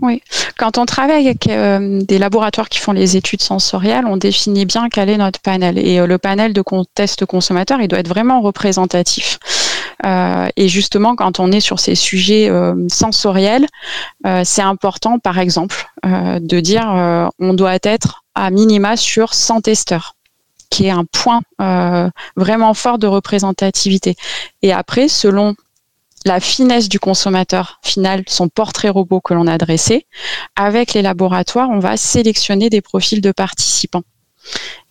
Oui, 0.00 0.22
quand 0.56 0.78
on 0.78 0.86
travaille 0.86 1.26
avec 1.26 1.48
euh, 1.48 2.00
des 2.02 2.18
laboratoires 2.18 2.68
qui 2.68 2.78
font 2.78 2.92
les 2.92 3.16
études 3.16 3.42
sensorielles, 3.42 4.04
on 4.06 4.16
définit 4.16 4.66
bien 4.66 4.88
quel 4.88 5.08
est 5.08 5.16
notre 5.16 5.40
panel. 5.40 5.78
Et 5.78 5.98
euh, 5.98 6.06
le 6.06 6.18
panel 6.18 6.52
de 6.52 6.62
tests 6.94 7.24
consommateurs, 7.26 7.80
il 7.80 7.88
doit 7.88 8.00
être 8.00 8.08
vraiment 8.08 8.40
représentatif. 8.40 9.38
Euh, 10.04 10.48
et 10.56 10.68
justement, 10.68 11.16
quand 11.16 11.40
on 11.40 11.50
est 11.50 11.60
sur 11.60 11.80
ces 11.80 11.94
sujets 11.94 12.50
sensoriels, 12.88 13.66
c'est 14.44 14.62
important, 14.62 15.18
par 15.18 15.38
exemple, 15.38 15.88
de 16.04 16.60
dire 16.60 17.30
on 17.38 17.54
doit 17.54 17.78
être 17.82 18.22
à 18.34 18.50
minima 18.50 18.96
sur 18.96 19.34
100 19.34 19.62
testeurs 19.62 20.14
qui 20.70 20.86
est 20.86 20.90
un 20.90 21.04
point 21.04 21.40
vraiment 22.36 22.74
fort 22.74 22.98
de 22.98 23.06
représentativité. 23.06 24.16
Et 24.62 24.72
après, 24.72 25.08
selon 25.08 25.56
la 26.24 26.40
finesse 26.40 26.88
du 26.88 26.98
consommateur 26.98 27.80
final, 27.82 28.24
son 28.26 28.48
portrait 28.48 28.88
robot 28.88 29.20
que 29.20 29.34
l'on 29.34 29.46
a 29.46 29.58
dressé. 29.58 30.06
Avec 30.56 30.94
les 30.94 31.02
laboratoires, 31.02 31.70
on 31.70 31.78
va 31.78 31.96
sélectionner 31.96 32.70
des 32.70 32.80
profils 32.80 33.20
de 33.20 33.32
participants 33.32 34.02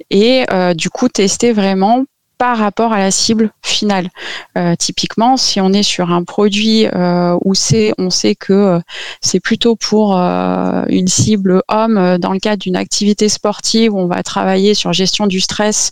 et 0.10 0.46
euh, 0.52 0.74
du 0.74 0.90
coup 0.90 1.10
tester 1.10 1.52
vraiment 1.52 2.06
par 2.38 2.58
rapport 2.58 2.94
à 2.94 3.00
la 3.00 3.12
cible 3.12 3.52
finale. 3.64 4.10
Euh, 4.58 4.76
typiquement, 4.76 5.38
si 5.38 5.60
on 5.60 5.74
est 5.74 5.84
sur 5.84 6.12
un 6.12 6.24
produit 6.24 6.88
euh, 6.88 7.38
où 7.44 7.54
on 7.98 8.10
sait 8.10 8.36
que 8.36 8.54
euh, 8.54 8.80
c'est 9.22 9.40
plutôt 9.40 9.76
pour 9.76 10.16
une 10.16 11.08
cible 11.08 11.62
homme 11.68 12.18
dans 12.18 12.34
le 12.34 12.40
cadre 12.40 12.62
d'une 12.62 12.76
activité 12.76 13.30
sportive 13.30 13.94
où 13.94 14.00
on 14.00 14.08
va 14.08 14.24
travailler 14.24 14.74
sur 14.74 14.94
gestion 14.94 15.28
du 15.28 15.40
stress, 15.40 15.92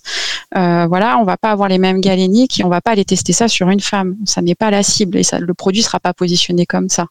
voilà, 0.53 1.17
on 1.19 1.23
va 1.23 1.37
pas 1.37 1.51
avoir 1.51 1.69
les 1.69 1.77
mêmes 1.77 2.01
galéniques 2.01 2.59
et 2.59 2.63
on 2.63 2.69
va 2.69 2.81
pas 2.81 2.91
aller 2.91 3.05
tester 3.05 3.33
ça 3.33 3.47
sur 3.47 3.69
une 3.69 3.79
femme. 3.79 4.15
Ça 4.25 4.41
n'est 4.41 4.55
pas 4.55 4.71
la 4.71 4.83
cible 4.83 5.17
et 5.17 5.23
le 5.39 5.53
produit 5.53 5.81
sera 5.81 5.99
pas 5.99 6.13
positionné 6.13 6.65
comme 6.65 6.89
ça. 6.89 7.07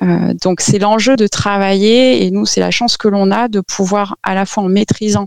donc 0.00 0.60
c'est 0.60 0.78
l'enjeu 0.78 1.16
de 1.16 1.26
travailler 1.26 2.24
et 2.24 2.30
nous 2.30 2.46
c'est 2.46 2.60
la 2.60 2.70
chance 2.70 2.96
que 2.96 3.08
l'on 3.08 3.30
a 3.30 3.48
de 3.48 3.60
pouvoir 3.60 4.16
à 4.22 4.34
la 4.34 4.46
fois 4.46 4.62
en 4.62 4.68
maîtrisant 4.68 5.26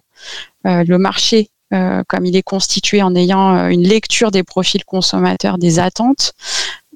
le 0.63 0.97
marché 0.97 1.49
euh, 1.73 2.03
comme 2.07 2.25
il 2.25 2.35
est 2.35 2.43
constitué 2.43 3.01
en 3.01 3.15
ayant 3.15 3.55
euh, 3.55 3.67
une 3.69 3.81
lecture 3.81 4.29
des 4.29 4.43
profils 4.43 4.85
consommateurs, 4.85 5.57
des 5.57 5.79
attentes, 5.79 6.33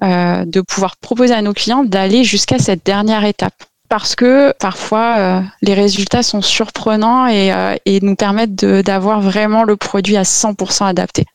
euh, 0.04 0.44
de 0.44 0.60
pouvoir 0.60 0.96
proposer 0.96 1.34
à 1.34 1.42
nos 1.42 1.52
clients 1.52 1.82
d'aller 1.82 2.22
jusqu'à 2.22 2.58
cette 2.58 2.86
dernière 2.86 3.24
étape 3.24 3.64
parce 3.88 4.14
que 4.14 4.54
parfois 4.60 5.42
les 5.62 5.74
résultats 5.74 6.22
sont 6.22 6.42
surprenants 6.42 7.26
et, 7.26 7.52
et 7.86 8.00
nous 8.00 8.14
permettent 8.14 8.54
d'avoir 8.54 9.20
vraiment 9.20 9.64
le 9.64 9.76
produit 9.76 10.16
à 10.16 10.22
100% 10.22 10.84
adapté. 10.84 11.26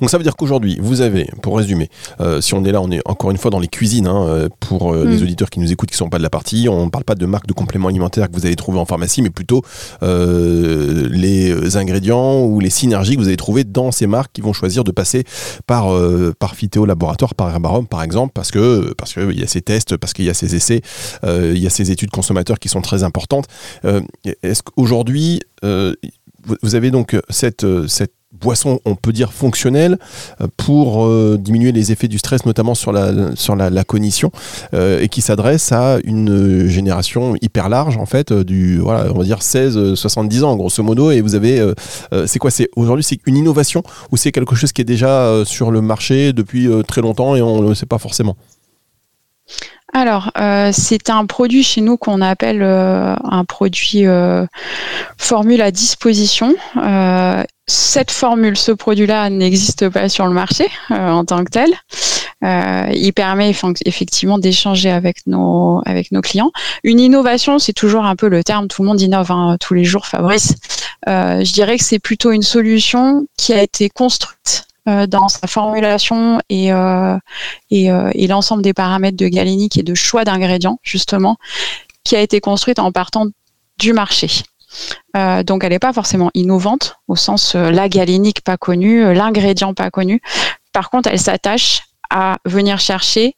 Donc 0.00 0.10
ça 0.10 0.18
veut 0.18 0.22
dire 0.22 0.36
qu'aujourd'hui, 0.36 0.78
vous 0.80 1.00
avez, 1.00 1.28
pour 1.42 1.56
résumer, 1.56 1.88
euh, 2.20 2.40
si 2.40 2.54
on 2.54 2.64
est 2.64 2.72
là, 2.72 2.80
on 2.80 2.90
est 2.90 3.00
encore 3.06 3.30
une 3.30 3.38
fois 3.38 3.50
dans 3.50 3.58
les 3.58 3.68
cuisines, 3.68 4.06
hein, 4.06 4.26
euh, 4.26 4.48
pour 4.60 4.92
euh, 4.92 5.04
les 5.04 5.18
mm. 5.18 5.22
auditeurs 5.22 5.50
qui 5.50 5.60
nous 5.60 5.72
écoutent, 5.72 5.90
qui 5.90 5.94
ne 5.94 5.98
sont 5.98 6.08
pas 6.08 6.18
de 6.18 6.22
la 6.22 6.30
partie, 6.30 6.68
on 6.68 6.86
ne 6.86 6.90
parle 6.90 7.04
pas 7.04 7.14
de 7.14 7.26
marque 7.26 7.46
de 7.46 7.52
compléments 7.52 7.88
alimentaires 7.88 8.30
que 8.30 8.36
vous 8.36 8.46
allez 8.46 8.56
trouver 8.56 8.78
en 8.78 8.84
pharmacie, 8.84 9.22
mais 9.22 9.30
plutôt 9.30 9.62
les 10.02 11.76
ingrédients 11.76 12.44
ou 12.44 12.60
les 12.60 12.70
synergies 12.70 13.16
que 13.16 13.20
vous 13.20 13.28
allez 13.28 13.36
trouver 13.36 13.64
dans 13.64 13.90
ces 13.90 14.06
marques 14.06 14.32
qui 14.32 14.40
vont 14.40 14.52
choisir 14.52 14.84
de 14.84 14.90
passer 14.90 15.24
par, 15.66 15.88
par 16.38 16.54
Phytéo 16.54 16.86
Laboratoire, 16.86 17.34
par 17.34 17.50
Herbarom 17.50 17.86
par 17.86 18.02
exemple, 18.02 18.32
parce 18.34 18.50
que 18.50 18.92
parce 18.94 19.12
qu'il 19.12 19.38
y 19.38 19.42
a 19.42 19.46
ces 19.46 19.62
tests, 19.62 19.96
parce 19.96 20.12
qu'il 20.12 20.24
y 20.24 20.30
a 20.30 20.34
ces 20.34 20.54
essais, 20.54 20.82
il 21.24 21.58
y 21.58 21.66
a 21.66 21.70
ces 21.70 21.90
études 21.90 22.10
consommateurs 22.10 22.58
qui 22.58 22.68
sont 22.68 22.80
très 22.80 23.02
importantes. 23.02 23.46
Est-ce 24.42 24.62
qu'aujourd'hui, 24.62 25.40
vous 25.62 26.74
avez 26.74 26.90
donc 26.90 27.16
cette, 27.30 27.66
cette 27.88 28.12
boisson, 28.32 28.80
on 28.84 28.94
peut 28.94 29.12
dire 29.12 29.32
fonctionnelle, 29.32 29.98
euh, 30.40 30.46
pour 30.56 31.04
euh, 31.04 31.36
diminuer 31.38 31.72
les 31.72 31.92
effets 31.92 32.08
du 32.08 32.18
stress, 32.18 32.44
notamment 32.44 32.74
sur 32.74 32.92
la, 32.92 33.34
sur 33.36 33.56
la, 33.56 33.84
cognition, 33.84 34.30
euh, 34.74 35.00
et 35.00 35.08
qui 35.08 35.20
s'adresse 35.20 35.72
à 35.72 35.98
une 36.04 36.66
génération 36.66 37.34
hyper 37.40 37.68
large, 37.68 37.96
en 37.96 38.06
fait, 38.06 38.32
du, 38.32 38.78
voilà, 38.78 39.10
on 39.12 39.18
va 39.18 39.24
dire 39.24 39.38
16-70 39.38 40.42
ans, 40.44 40.56
grosso 40.56 40.82
modo, 40.82 41.10
et 41.10 41.20
vous 41.20 41.34
avez, 41.34 41.72
c'est 42.26 42.38
quoi 42.38 42.50
c'est 42.50 42.68
Aujourd'hui, 42.76 43.04
c'est 43.04 43.18
une 43.26 43.36
innovation 43.36 43.82
ou 44.10 44.16
c'est 44.16 44.32
quelque 44.32 44.54
chose 44.54 44.72
qui 44.72 44.80
est 44.80 44.84
déjà 44.84 45.44
sur 45.44 45.70
le 45.70 45.80
marché 45.80 46.32
depuis 46.32 46.68
très 46.86 47.00
longtemps 47.00 47.36
et 47.36 47.42
on 47.42 47.62
ne 47.62 47.68
le 47.68 47.74
sait 47.74 47.86
pas 47.86 47.98
forcément? 47.98 48.36
Alors, 49.92 50.30
c'est 50.72 51.10
un 51.10 51.26
produit 51.26 51.62
chez 51.62 51.80
nous 51.80 51.96
qu'on 51.96 52.20
appelle 52.20 52.62
un 52.62 53.44
produit 53.44 54.04
formule 55.16 55.62
à 55.62 55.70
disposition 55.70 56.54
cette 57.68 58.12
formule, 58.12 58.56
ce 58.56 58.70
produit-là 58.70 59.28
n'existe 59.28 59.88
pas 59.88 60.08
sur 60.08 60.26
le 60.26 60.32
marché 60.32 60.68
euh, 60.92 61.10
en 61.10 61.24
tant 61.24 61.44
que 61.44 61.50
tel. 61.50 61.70
Euh, 62.44 62.92
il 62.94 63.12
permet 63.12 63.52
effectivement 63.84 64.38
d'échanger 64.38 64.90
avec 64.90 65.26
nos 65.26 65.82
avec 65.84 66.12
nos 66.12 66.20
clients. 66.20 66.52
Une 66.84 67.00
innovation, 67.00 67.58
c'est 67.58 67.72
toujours 67.72 68.04
un 68.04 68.14
peu 68.14 68.28
le 68.28 68.44
terme. 68.44 68.68
Tout 68.68 68.82
le 68.82 68.88
monde 68.88 69.00
innove 69.00 69.32
hein, 69.32 69.56
tous 69.58 69.74
les 69.74 69.84
jours, 69.84 70.06
Fabrice. 70.06 70.54
Euh, 71.08 71.42
je 71.42 71.52
dirais 71.52 71.76
que 71.78 71.84
c'est 71.84 71.98
plutôt 71.98 72.30
une 72.30 72.42
solution 72.42 73.26
qui 73.36 73.52
a 73.52 73.62
été 73.62 73.88
construite 73.88 74.64
dans 75.08 75.28
sa 75.28 75.48
formulation 75.48 76.38
et, 76.48 76.68
et, 77.70 77.86
et 77.86 78.26
l'ensemble 78.28 78.62
des 78.62 78.72
paramètres 78.72 79.16
de 79.16 79.26
galénique 79.26 79.76
et 79.78 79.82
de 79.82 79.94
choix 79.96 80.24
d'ingrédients, 80.24 80.78
justement, 80.84 81.38
qui 82.04 82.14
a 82.14 82.20
été 82.20 82.38
construite 82.38 82.78
en 82.78 82.92
partant 82.92 83.26
du 83.80 83.92
marché. 83.92 84.28
Euh, 85.16 85.42
donc 85.42 85.64
elle 85.64 85.70
n'est 85.70 85.78
pas 85.78 85.92
forcément 85.92 86.30
innovante 86.34 86.96
au 87.08 87.16
sens 87.16 87.54
euh, 87.54 87.70
la 87.70 87.88
galénique 87.88 88.42
pas 88.42 88.56
connue, 88.56 89.04
euh, 89.04 89.14
l'ingrédient 89.14 89.74
pas 89.74 89.90
connu. 89.90 90.20
Par 90.72 90.90
contre, 90.90 91.08
elle 91.10 91.20
s'attache 91.20 91.82
à 92.10 92.36
venir 92.44 92.78
chercher 92.78 93.34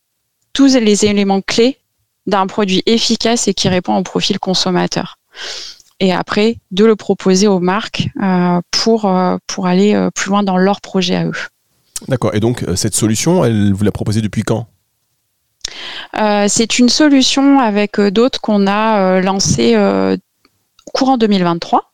tous 0.52 0.76
les 0.76 1.04
éléments 1.04 1.40
clés 1.40 1.78
d'un 2.26 2.46
produit 2.46 2.82
efficace 2.86 3.48
et 3.48 3.54
qui 3.54 3.68
répond 3.68 3.96
au 3.96 4.02
profil 4.02 4.38
consommateur. 4.38 5.18
Et 6.00 6.12
après, 6.12 6.58
de 6.70 6.84
le 6.84 6.96
proposer 6.96 7.48
aux 7.48 7.60
marques 7.60 8.08
pour, 8.70 9.10
pour 9.46 9.66
aller 9.66 10.08
plus 10.14 10.28
loin 10.28 10.42
dans 10.42 10.56
leur 10.56 10.80
projet 10.80 11.16
à 11.16 11.26
eux. 11.26 11.32
D'accord. 12.06 12.34
Et 12.34 12.40
donc, 12.40 12.64
cette 12.76 12.94
solution, 12.94 13.44
elle 13.44 13.72
vous 13.72 13.82
l'a 13.84 13.92
proposée 13.92 14.20
depuis 14.20 14.42
quand? 14.42 14.66
C'est 16.48 16.78
une 16.78 16.88
solution 16.88 17.58
avec 17.60 17.98
d'autres 18.00 18.40
qu'on 18.40 18.66
a 18.66 19.20
lancée 19.20 19.74
courant 20.88 21.16
2023. 21.16 21.88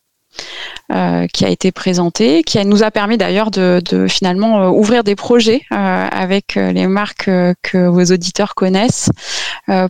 Euh, 0.92 1.26
qui 1.28 1.46
a 1.46 1.48
été 1.48 1.72
présenté, 1.72 2.42
qui 2.42 2.62
nous 2.66 2.82
a 2.82 2.90
permis 2.90 3.16
d'ailleurs 3.16 3.50
de, 3.50 3.80
finalement 4.06 4.60
euh, 4.60 4.68
ouvrir 4.68 5.02
des 5.02 5.16
projets 5.16 5.62
euh, 5.72 6.08
avec 6.10 6.56
les 6.56 6.86
marques 6.86 7.30
que 7.62 7.86
vos 7.86 8.04
auditeurs 8.04 8.54
connaissent 8.54 9.08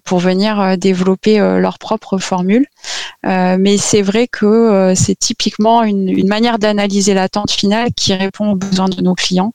pour 0.04 0.20
venir 0.20 0.78
développer 0.78 1.38
leurs 1.38 1.80
propres 1.80 2.18
formules. 2.18 2.66
mais 3.24 3.76
c'est 3.76 4.02
vrai 4.02 4.28
que 4.28 4.92
c'est 4.94 5.18
typiquement 5.18 5.82
une, 5.82 6.08
une 6.08 6.28
manière 6.28 6.60
d'analyser 6.60 7.12
l'attente 7.12 7.50
finale 7.50 7.88
qui 7.96 8.14
répond 8.14 8.52
aux 8.52 8.56
besoins 8.56 8.88
de 8.88 9.02
nos 9.02 9.14
clients 9.14 9.52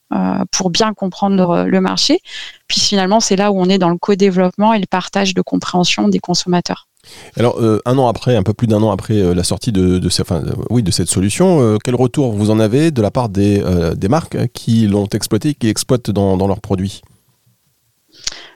pour 0.52 0.72
bien 0.72 0.94
comprendre 0.94 1.64
le 1.66 1.82
marché. 1.82 2.20
Puis 2.68 2.82
finalement, 2.82 3.22
c'est 3.22 3.38
là 3.38 3.52
où 3.52 3.62
on 3.62 3.70
est 3.70 3.78
dans 3.78 3.90
le 3.90 3.98
co-développement 3.98 4.74
et 4.74 4.80
le 4.80 4.88
partage 4.88 5.34
de 5.34 5.42
compréhension 5.42 6.10
des 6.10 6.20
consommateurs. 6.20 6.89
Alors, 7.38 7.60
euh, 7.60 7.82
un 7.86 7.98
an 7.98 8.08
après, 8.08 8.36
un 8.36 8.44
peu 8.44 8.54
plus 8.54 8.68
d'un 8.68 8.82
an 8.82 8.92
après 8.92 9.16
euh, 9.16 9.34
la 9.34 9.44
sortie 9.44 9.72
de, 9.72 10.00
euh, 10.06 10.92
cette 10.92 11.10
solution, 11.10 11.78
quel 11.84 11.96
retour 11.96 12.32
vous 12.32 12.50
en 12.50 12.60
avez 12.60 12.92
de 12.92 13.02
la 13.02 13.12
part 13.12 13.30
des, 13.30 13.64
marques 14.10 14.38
qui 14.54 14.88
l'ont 14.88 15.08
exploité, 15.08 15.54
qui 15.54 15.70
exploitent 15.70 16.12
dans, 16.12 16.38
dans 16.38 16.48
leurs 16.48 16.62
produits? 16.62 17.02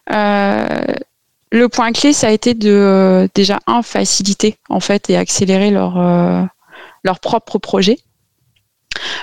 Le 0.10 1.68
point 1.68 1.92
clé, 1.92 2.14
ça 2.14 2.28
a 2.28 2.32
été 2.32 2.56
de 2.56 3.30
déjà, 3.36 3.60
un, 3.68 3.84
faciliter 3.84 4.58
en 4.70 4.80
fait 4.80 5.10
et 5.12 5.18
accélérer 5.18 5.70
leur, 5.70 5.98
leur 7.04 7.20
propre 7.20 7.60
projet. 7.60 8.00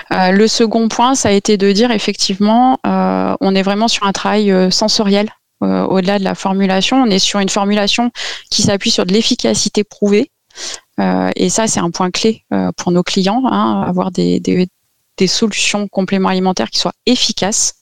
le 0.09 0.47
second 0.47 0.87
point, 0.87 1.13
ça 1.13 1.29
a 1.29 1.31
été 1.33 1.57
de 1.57 1.71
dire 1.73 1.91
effectivement, 1.91 2.79
on 2.85 3.55
est 3.55 3.63
vraiment 3.63 3.89
sur 3.89 4.05
un 4.05 4.13
travail 4.13 4.53
sensoriel 4.71 5.29
au-delà 5.61 6.19
de 6.19 6.23
la 6.23 6.35
formulation. 6.35 7.01
On 7.01 7.07
est 7.07 7.19
sur 7.19 7.39
une 7.39 7.49
formulation 7.49 8.11
qui 8.49 8.61
s'appuie 8.61 8.91
sur 8.91 9.05
de 9.05 9.13
l'efficacité 9.13 9.83
prouvée. 9.83 10.31
et 11.35 11.49
ça, 11.49 11.67
c'est 11.67 11.79
un 11.79 11.91
point 11.91 12.11
clé 12.11 12.45
pour 12.77 12.91
nos 12.91 13.03
clients, 13.03 13.43
hein, 13.45 13.83
avoir 13.87 14.11
des, 14.11 14.41
solutions 15.27 15.87
compléments 15.87 16.29
alimentaires 16.29 16.69
qui 16.69 16.79
soient 16.79 16.95
efficaces 17.05 17.75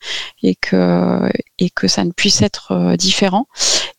et 0.44 0.56
que, 0.56 1.30
et 1.58 1.70
que 1.70 1.88
ça 1.88 2.04
ne 2.04 2.12
puisse 2.12 2.42
être 2.42 2.72
euh, 2.72 2.96
différent 2.96 3.48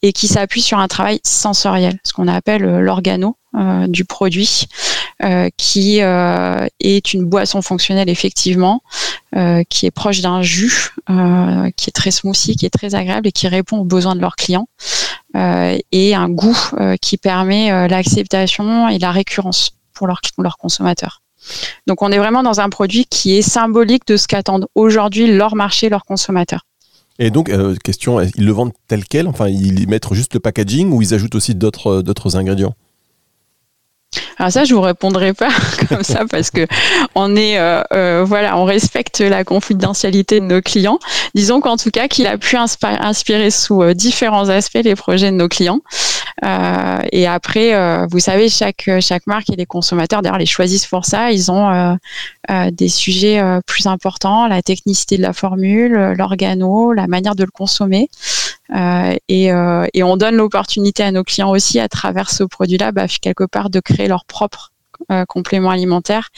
et 0.02 0.12
qui 0.12 0.28
s'appuie 0.28 0.62
sur 0.62 0.78
un 0.78 0.88
travail 0.88 1.20
sensoriel, 1.24 1.98
ce 2.04 2.12
qu'on 2.12 2.28
appelle 2.28 2.64
euh, 2.64 2.80
l'organo 2.80 3.36
euh, 3.54 3.86
du 3.86 4.04
produit, 4.04 4.66
qui 5.56 5.98
est 5.98 7.14
une 7.14 7.24
boisson 7.24 7.62
fonctionnelle 7.62 8.08
effectivement, 8.08 8.82
qui 9.68 9.86
est 9.86 9.90
proche 9.90 10.20
d'un 10.20 10.42
jus, 10.42 10.90
qui 11.76 11.90
est 11.90 11.94
très 11.94 12.10
smoothie, 12.10 12.56
qui 12.56 12.66
est 12.66 12.70
très 12.70 12.94
agréable 12.94 13.28
et 13.28 13.32
qui 13.32 13.48
répond 13.48 13.78
aux 13.78 13.84
besoins 13.84 14.14
de 14.14 14.20
leurs 14.20 14.36
clients, 14.36 14.68
et 15.34 16.14
un 16.14 16.28
goût 16.28 16.58
qui 17.00 17.16
permet 17.16 17.88
l'acceptation 17.88 18.88
et 18.88 18.98
la 18.98 19.12
récurrence 19.12 19.72
pour 19.92 20.06
leurs, 20.06 20.20
leurs 20.38 20.56
consommateurs. 20.56 21.22
Donc 21.86 22.02
on 22.02 22.10
est 22.12 22.18
vraiment 22.18 22.42
dans 22.42 22.60
un 22.60 22.68
produit 22.68 23.06
qui 23.06 23.36
est 23.36 23.42
symbolique 23.42 24.06
de 24.06 24.16
ce 24.16 24.26
qu'attendent 24.26 24.66
aujourd'hui 24.74 25.26
leur 25.26 25.56
marché, 25.56 25.88
leurs 25.88 26.04
consommateurs. 26.04 26.66
Et 27.18 27.30
donc, 27.30 27.50
euh, 27.50 27.76
question, 27.84 28.20
ils 28.20 28.46
le 28.46 28.52
vendent 28.52 28.72
tel 28.88 29.04
quel? 29.04 29.28
Enfin, 29.28 29.48
ils 29.48 29.86
mettent 29.88 30.12
juste 30.12 30.32
le 30.32 30.40
packaging 30.40 30.90
ou 30.90 31.02
ils 31.02 31.12
ajoutent 31.12 31.34
aussi 31.34 31.54
d'autres 31.54 32.02
euh, 32.02 32.38
ingrédients? 32.38 32.74
Alors 34.38 34.50
ça, 34.50 34.64
je 34.64 34.74
vous 34.74 34.80
répondrai 34.80 35.34
pas 35.34 35.50
comme 35.88 36.02
ça 36.02 36.24
parce 36.28 36.50
que 36.50 36.66
on 37.14 37.36
est, 37.36 37.58
euh, 37.58 38.24
voilà, 38.26 38.56
on 38.56 38.64
respecte 38.64 39.20
la 39.20 39.44
confidentialité 39.44 40.40
de 40.40 40.46
nos 40.46 40.62
clients. 40.62 40.98
Disons 41.34 41.60
qu'en 41.60 41.76
tout 41.76 41.90
cas, 41.90 42.08
qu'il 42.08 42.26
a 42.26 42.38
pu 42.38 42.56
inspirer 42.56 43.50
sous 43.50 43.94
différents 43.94 44.48
aspects 44.48 44.78
les 44.82 44.96
projets 44.96 45.30
de 45.30 45.36
nos 45.36 45.48
clients. 45.48 45.80
Euh, 46.42 46.98
et 47.12 47.26
après, 47.26 47.74
euh, 47.74 48.06
vous 48.10 48.18
savez, 48.18 48.48
chaque 48.48 48.86
marque 49.26 49.50
et 49.50 49.56
les 49.56 49.66
consommateurs, 49.66 50.22
d'ailleurs, 50.22 50.38
les 50.38 50.46
choisissent 50.46 50.86
pour 50.86 51.04
ça. 51.04 51.32
Ils 51.32 51.50
ont 51.50 51.70
euh, 52.50 52.70
des 52.70 52.88
sujets 52.88 53.40
plus 53.66 53.86
importants, 53.86 54.46
la 54.46 54.62
technicité 54.62 55.16
de 55.16 55.22
la 55.22 55.32
formule, 55.32 56.14
l'organo, 56.16 56.92
la 56.92 57.06
manière 57.06 57.34
de 57.34 57.44
le 57.44 57.50
consommer. 57.50 58.08
Et, 59.28 59.46
et, 59.46 60.02
on 60.02 60.16
donne 60.16 60.36
l'opportunité 60.36 61.02
à 61.02 61.12
nos 61.12 61.24
clients 61.24 61.50
aussi, 61.50 61.80
à 61.80 61.88
travers 61.88 62.30
ce 62.30 62.44
produit-là, 62.44 62.92
bah, 62.92 63.06
quelque 63.08 63.44
part, 63.44 63.70
de 63.70 63.80
créer 63.80 64.08
leur 64.08 64.24
propre 64.24 64.72
complément 65.28 65.70
alimentaire 65.70 66.30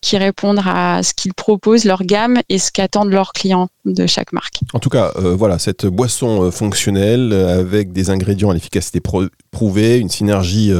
qui 0.00 0.16
répondent 0.16 0.60
à 0.64 1.02
ce 1.02 1.12
qu'ils 1.12 1.34
proposent, 1.34 1.84
leur 1.84 2.04
gamme 2.04 2.40
et 2.48 2.58
ce 2.58 2.70
qu'attendent 2.70 3.10
leurs 3.10 3.32
clients 3.32 3.68
de 3.92 4.06
chaque 4.06 4.32
marque. 4.32 4.60
En 4.74 4.80
tout 4.80 4.90
cas, 4.90 5.12
euh, 5.16 5.34
voilà, 5.34 5.58
cette 5.58 5.86
boisson 5.86 6.44
euh, 6.44 6.50
fonctionnelle 6.50 7.30
euh, 7.32 7.60
avec 7.60 7.92
des 7.92 8.10
ingrédients 8.10 8.50
à 8.50 8.54
l'efficacité 8.54 9.00
prouvée, 9.50 9.98
une 9.98 10.08
synergie 10.08 10.72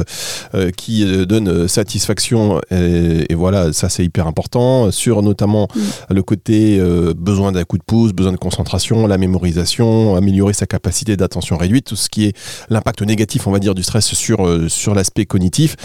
qui 0.77 1.05
donne 1.25 1.67
satisfaction 1.67 2.61
et, 2.71 3.33
voilà, 3.33 3.73
ça 3.73 3.89
c'est 3.89 4.03
hyper 4.03 4.27
important 4.27 4.91
sur 4.91 5.21
notamment 5.21 5.67
mm. 5.73 6.13
le 6.13 6.23
côté 6.23 6.81
besoin 7.17 7.51
d'un 7.51 7.63
coup 7.63 7.77
de 7.77 7.83
pouce, 7.83 8.13
besoin 8.13 8.31
de 8.31 8.37
concentration, 8.37 9.07
la 9.07 9.17
mémorisation, 9.17 10.15
améliorer 10.15 10.53
sa 10.53 10.65
capacité 10.65 11.17
d'attention 11.17 11.57
réduite, 11.57 11.87
tout 11.87 11.95
ce 11.95 12.09
qui 12.09 12.25
est 12.25 12.37
l'impact 12.69 13.01
négatif, 13.01 13.47
on 13.47 13.51
va 13.51 13.59
dire, 13.59 13.75
du 13.75 13.83
stress 13.83 14.13
sur 14.13 14.47
sur 14.69 14.93
l'aspect 14.93 15.25
cognitif. 15.25 15.75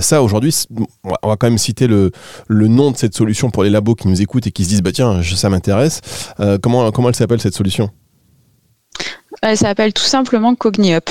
ça 0.00 0.22
aujourd'hui, 0.22 0.54
on 1.22 1.28
va 1.28 1.36
quand 1.36 1.46
même 1.46 1.58
citer 1.58 1.86
le 1.86 2.10
le 2.48 2.68
nom 2.68 2.90
de 2.90 2.96
cette 2.96 3.14
solution 3.14 3.50
pour 3.50 3.62
les 3.62 3.70
labos 3.70 3.94
qui 3.94 4.08
nous 4.08 4.20
écoutent 4.22 4.46
et 4.46 4.52
qui 4.52 4.64
se 4.64 4.70
disent 4.70 4.82
bah 4.82 4.92
tiens 4.92 5.22
ça 5.22 5.48
m'intéresse. 5.50 6.00
Comment 6.62 6.90
comment 6.92 7.08
elle 7.08 7.14
s'appelle 7.14 7.40
cette 7.40 7.54
solution 7.54 7.90
Elle 9.42 9.56
s'appelle 9.56 9.92
tout 9.92 10.02
simplement 10.02 10.54
CogniUp. 10.54 11.10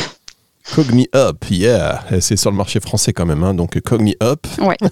CogniUp, 0.75 1.45
yeah, 1.49 2.03
c'est 2.19 2.37
sur 2.37 2.51
le 2.51 2.57
marché 2.57 2.79
français 2.79 3.13
quand 3.13 3.25
même, 3.25 3.43
hein, 3.43 3.53
donc 3.53 3.79
CogniUp. 3.81 4.47
Ouais. 4.59 4.77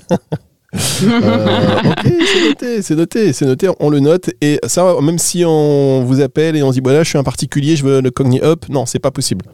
Euh, 1.03 1.91
ok, 1.91 2.03
c'est 2.03 2.47
noté, 2.47 2.81
c'est 2.83 2.95
noté, 2.95 3.33
c'est 3.33 3.45
noté, 3.45 3.69
on 3.79 3.89
le 3.89 3.99
note. 3.99 4.29
Et 4.39 4.59
ça, 4.67 4.95
même 5.01 5.17
si 5.17 5.43
on 5.43 6.03
vous 6.03 6.21
appelle 6.21 6.55
et 6.55 6.61
on 6.61 6.69
se 6.69 6.75
dit, 6.75 6.81
voilà, 6.83 7.01
je 7.01 7.09
suis 7.09 7.17
un 7.17 7.23
particulier, 7.23 7.75
je 7.75 7.83
veux 7.83 8.01
le 8.01 8.11
CogniUp, 8.11 8.69
non, 8.69 8.85
c'est 8.85 8.99
pas 8.99 9.09
possible. 9.09 9.45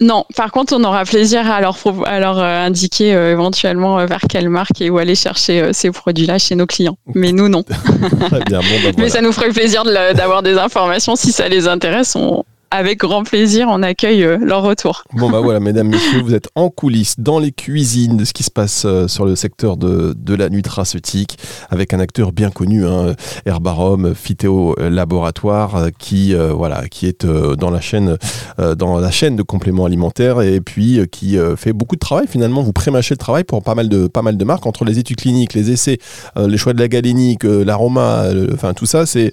Non, 0.00 0.24
par 0.36 0.52
contre, 0.52 0.76
on 0.76 0.84
aura 0.84 1.04
plaisir 1.04 1.50
à 1.50 1.60
leur, 1.62 1.78
à 2.04 2.20
leur 2.20 2.38
euh, 2.38 2.66
indiquer 2.66 3.14
euh, 3.14 3.32
éventuellement 3.32 3.98
euh, 3.98 4.06
vers 4.06 4.20
quelle 4.28 4.50
marque 4.50 4.82
et 4.82 4.90
où 4.90 4.98
aller 4.98 5.14
chercher 5.14 5.72
ces 5.72 5.90
produits-là 5.90 6.38
chez 6.38 6.54
nos 6.54 6.66
clients. 6.66 6.98
Mais 7.14 7.32
nous, 7.32 7.48
non. 7.48 7.62
Très 8.28 8.44
bien, 8.44 8.60
bon, 8.60 8.66
bah, 8.84 8.90
Mais 8.98 9.08
ça 9.08 9.22
nous 9.22 9.32
ferait 9.32 9.48
plaisir 9.48 9.84
d'avoir 9.84 10.42
des 10.42 10.58
informations 10.58 11.16
si 11.16 11.32
ça 11.32 11.48
les 11.48 11.66
intéresse. 11.66 12.14
On, 12.14 12.44
avec 12.70 12.98
grand 12.98 13.22
plaisir, 13.22 13.68
on 13.70 13.82
accueille 13.82 14.24
euh, 14.24 14.38
leur 14.40 14.62
retour. 14.62 15.04
Bon, 15.12 15.30
bah 15.30 15.40
voilà, 15.40 15.60
mesdames, 15.60 15.88
messieurs, 15.88 16.20
vous 16.20 16.34
êtes 16.34 16.48
en 16.54 16.68
coulisses, 16.68 17.14
dans 17.18 17.38
les 17.38 17.52
cuisines 17.52 18.16
de 18.16 18.24
ce 18.24 18.32
qui 18.32 18.42
se 18.42 18.50
passe 18.50 18.84
euh, 18.84 19.08
sur 19.08 19.24
le 19.24 19.36
secteur 19.36 19.76
de, 19.76 20.14
de 20.16 20.34
la 20.34 20.48
nutraceutique, 20.48 21.38
avec 21.70 21.94
un 21.94 22.00
acteur 22.00 22.32
bien 22.32 22.50
connu, 22.50 22.86
hein, 22.86 23.14
Herbarom, 23.44 24.14
Phytéo 24.14 24.74
Laboratoire, 24.78 25.76
euh, 25.76 25.88
qui, 25.96 26.34
voilà, 26.34 26.88
qui 26.88 27.06
est 27.06 27.24
dans, 27.26 27.70
la 27.70 27.80
chaîne, 27.80 28.16
dans 28.58 28.98
la 28.98 29.10
chaîne 29.10 29.36
de 29.36 29.42
compléments 29.42 29.84
alimentaires 29.84 30.42
et 30.42 30.60
puis 30.60 31.00
qui 31.10 31.38
fait 31.56 31.72
beaucoup 31.72 31.94
de 31.94 32.00
travail 32.00 32.26
finalement. 32.26 32.62
Vous 32.62 32.72
prémâchez 32.72 33.14
le 33.14 33.18
travail 33.18 33.44
pour 33.44 33.62
pas 33.62 33.74
mal 33.74 33.88
de, 33.88 34.06
pas 34.06 34.22
mal 34.22 34.36
de 34.36 34.44
marques, 34.44 34.66
entre 34.66 34.84
les 34.84 34.98
études 34.98 35.16
cliniques, 35.16 35.54
les 35.54 35.70
essais, 35.70 35.98
les 36.36 36.58
choix 36.58 36.72
de 36.72 36.80
la 36.80 36.88
galénique, 36.88 37.44
l'aroma, 37.44 38.24
enfin 38.52 38.74
tout 38.74 38.86
ça, 38.86 39.06
c'est 39.06 39.32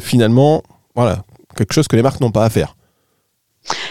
finalement 0.00 0.62
voilà, 0.94 1.24
quelque 1.56 1.72
chose 1.72 1.88
que 1.88 1.96
les 1.96 2.02
marques 2.02 2.20
n'ont 2.20 2.30
pas 2.30 2.44
à 2.44 2.50
faire. 2.50 2.76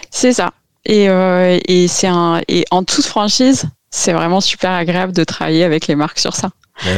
C'est 0.10 0.34
ça. 0.34 0.52
Et, 0.86 1.10
euh, 1.10 1.60
et 1.68 1.88
c'est 1.88 2.08
un 2.08 2.42
et 2.48 2.66
en 2.72 2.84
toute 2.84 3.06
franchise, 3.06 3.66
c'est 3.90 4.14
vraiment 4.14 4.42
super 4.42 4.72
agréable 4.72 5.14
de 5.14 5.24
travailler 5.24 5.64
avec 5.64 5.88
les 5.88 5.96
marques 5.96 6.20
sur 6.20 6.36
ça. 6.36 6.50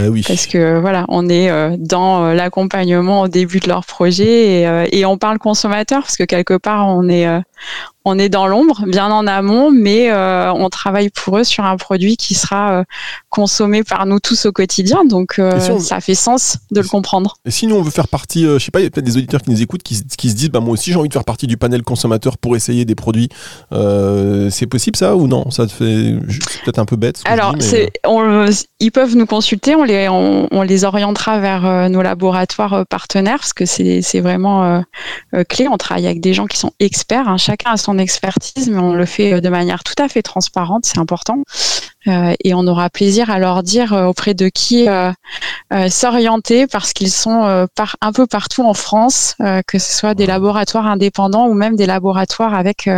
Oui. 0.10 0.24
Parce 0.28 0.48
que 0.48 0.80
voilà, 0.80 1.06
on 1.08 1.30
est 1.30 1.52
euh, 1.52 1.76
dans 1.78 2.26
euh, 2.26 2.34
l'accompagnement 2.34 3.22
au 3.22 3.28
début 3.28 3.60
de 3.60 3.68
leur 3.68 3.86
projet 3.86 4.64
et, 4.64 4.88
et, 4.92 5.06
on 5.06 5.20
parle 5.20 5.38
consommateur 5.38 6.02
parce 6.02 6.18
que 6.18 6.24
quelque 6.24 6.58
part 6.58 6.88
on 6.88 7.08
est 7.08 7.28
on 8.08 8.18
est 8.18 8.30
dans 8.30 8.48
l'ombre, 8.48 8.86
bien 8.88 9.12
en 9.12 9.28
amont, 9.28 9.70
mais 9.70 10.10
euh, 10.10 10.52
on 10.54 10.70
travaille 10.70 11.10
pour 11.10 11.40
eux 11.40 11.44
sur 11.44 11.66
un 11.66 11.76
produit 11.76 12.16
qui 12.16 12.36
sera 12.36 12.72
euh, 12.72 12.84
consommé 13.30 13.84
par 13.84 14.06
nous 14.06 14.22
tous 14.22 14.46
au 14.46 14.54
quotidien. 14.54 15.04
Donc, 15.04 15.40
euh, 15.40 15.60
ça 15.80 16.00
fait 16.00 16.16
sens 16.16 16.58
de 16.72 16.80
le 16.80 16.88
comprendre. 16.88 17.36
Et 17.46 17.52
si 17.52 17.68
nous, 17.68 17.76
on 17.76 17.82
veut 17.82 17.92
faire 17.92 18.08
partie, 18.08 18.44
je 18.44 18.60
sais 18.60 18.72
pas, 18.72 18.80
il 18.80 18.84
y 18.84 18.88
a 18.88 18.90
peut-être 18.90 19.06
des 19.06 19.18
auditeurs 19.18 19.42
qui 19.42 19.52
nous 19.52 19.62
écoutent 19.62 19.84
qui, 19.84 19.96
se 19.96 20.36
disent, 20.36 20.50
bah, 20.50 20.62
moi 20.62 20.74
aussi, 20.74 20.92
j'ai 20.92 20.98
envie 20.98 21.10
de 21.10 21.14
faire 21.14 21.26
partie 21.26 21.48
du 21.48 21.58
panel 21.58 21.84
consommateur 21.84 22.38
pour 22.38 22.56
essayer 22.56 22.86
des 22.86 22.96
produits. 22.96 23.28
c'est 23.72 24.68
possible 24.68 24.96
ça 24.96 25.18
ou 25.18 25.28
non? 25.28 25.52
Ça 25.52 25.68
fait 25.68 26.16
peut-être 26.64 26.80
un 26.80 26.86
peu 26.86 26.96
bête. 26.96 27.22
Alors, 27.26 27.56
ils 28.80 28.92
peuvent 28.92 29.18
nous 29.18 29.26
consulter, 29.26 29.76
on 29.76 29.84
les, 29.84 30.08
on, 30.08 30.62
les 30.62 30.86
orientera 30.86 31.40
vers 31.40 31.90
nos 31.90 32.02
laboratoires 32.02 32.86
partenaires 32.86 33.40
parce 33.40 33.54
que 33.54 33.66
c'est 33.66 34.22
vraiment 34.22 34.82
clé. 35.50 35.68
On 35.68 35.78
travaille 35.78 36.06
avec 36.06 36.22
des 36.22 36.34
gens 36.34 36.46
qui 36.46 36.58
sont 36.58 36.72
experts. 36.80 37.28
Hein. 37.28 37.38
Chacun 37.38 37.72
a 37.72 37.78
son 37.78 37.97
expertise, 37.98 38.70
mais 38.70 38.80
on 38.80 38.94
le 38.94 39.06
fait 39.06 39.34
euh, 39.34 39.42
de 39.42 39.50
manière 39.50 39.84
tout 39.84 40.02
à 40.02 40.08
fait 40.08 40.22
transparente, 40.22 40.86
c'est 40.86 41.00
important. 41.00 41.44
Euh, 42.08 42.34
et 42.44 42.54
on 42.54 42.66
aura 42.68 42.90
plaisir 42.90 43.30
à 43.30 43.40
leur 43.40 43.64
dire 43.64 43.94
euh, 43.94 44.06
auprès 44.06 44.34
de 44.34 44.50
qui 44.50 44.88
s'orienter 45.90 46.68
parce 46.68 46.94
qu'ils 46.94 47.12
sont 47.12 47.68
par, 47.76 47.98
un 48.02 48.12
peu 48.12 48.26
partout 48.26 48.64
en 48.64 48.74
France, 48.74 49.36
que 49.68 49.80
ce 49.80 49.94
soit 49.94 50.14
des 50.14 50.26
laboratoires 50.26 50.88
indépendants 50.88 51.48
ou 51.48 51.54
même 51.54 51.76
des 51.76 51.86
laboratoires 51.86 52.54
avec 52.54 52.90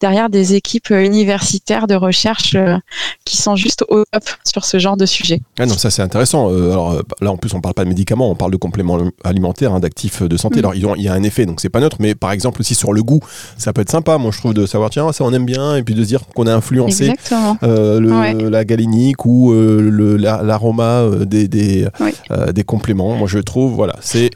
derrière 0.00 0.30
des 0.30 0.54
équipes 0.54 0.90
universitaires 0.90 1.86
de 1.86 1.94
recherche 1.94 2.56
qui 3.24 3.36
sont 3.36 3.56
juste 3.56 3.84
au 3.88 4.04
top 4.10 4.24
sur 4.44 4.64
ce 4.64 4.78
genre 4.78 4.96
de 4.96 5.06
sujet. 5.06 5.40
Ah 5.58 5.66
non, 5.66 5.74
ça 5.74 5.90
c'est 5.90 6.02
intéressant. 6.02 6.48
alors 6.48 7.02
là 7.20 7.30
en 7.30 7.36
plus 7.36 7.52
on 7.54 7.60
parle 7.60 7.74
pas 7.74 7.84
de 7.84 7.90
médicaments, 7.90 8.30
on 8.30 8.34
parle 8.34 8.52
de 8.52 8.56
compléments 8.56 8.98
alimentaires, 9.22 9.74
hein, 9.74 9.80
d'actifs 9.80 10.22
de 10.22 10.36
santé. 10.36 10.56
Mm. 10.56 10.58
Alors 10.60 10.74
ils 10.74 10.86
ont, 10.86 10.94
il 10.94 11.02
y 11.02 11.08
a 11.08 11.12
un 11.12 11.22
effet, 11.22 11.46
donc 11.46 11.60
c'est 11.60 11.68
pas 11.68 11.80
neutre, 11.80 11.98
mais 12.00 12.14
par 12.14 12.32
exemple 12.32 12.60
aussi 12.60 12.74
sur 12.74 12.92
le 12.92 13.02
goût, 13.02 13.20
ça 13.58 13.72
peut 13.72 13.82
être 13.82 13.90
sympa. 13.90 14.16
Moi 14.18 14.30
je 14.32 14.38
trouve 14.38 14.54
de 14.54 14.66
savoir 14.66 14.90
tiens 14.90 15.12
ça 15.12 15.24
on 15.24 15.32
aime 15.32 15.46
bien 15.46 15.76
et 15.76 15.82
puis 15.82 15.94
de 15.94 16.02
se 16.02 16.08
dire 16.08 16.22
qu'on 16.34 16.46
a 16.46 16.54
influencé 16.54 17.12
euh, 17.62 18.53
la 18.54 18.64
galénique 18.64 19.24
ou 19.26 19.52
euh, 19.52 20.16
l'aroma 20.18 21.02
euh, 21.02 21.24
des 21.24 21.48
des, 21.48 21.86
des, 22.52 22.64
compléments. 22.64 23.14
Moi 23.14 23.28
je 23.28 23.38
trouve 23.38 23.72
voilà 23.74 23.96
c'est 24.00 24.30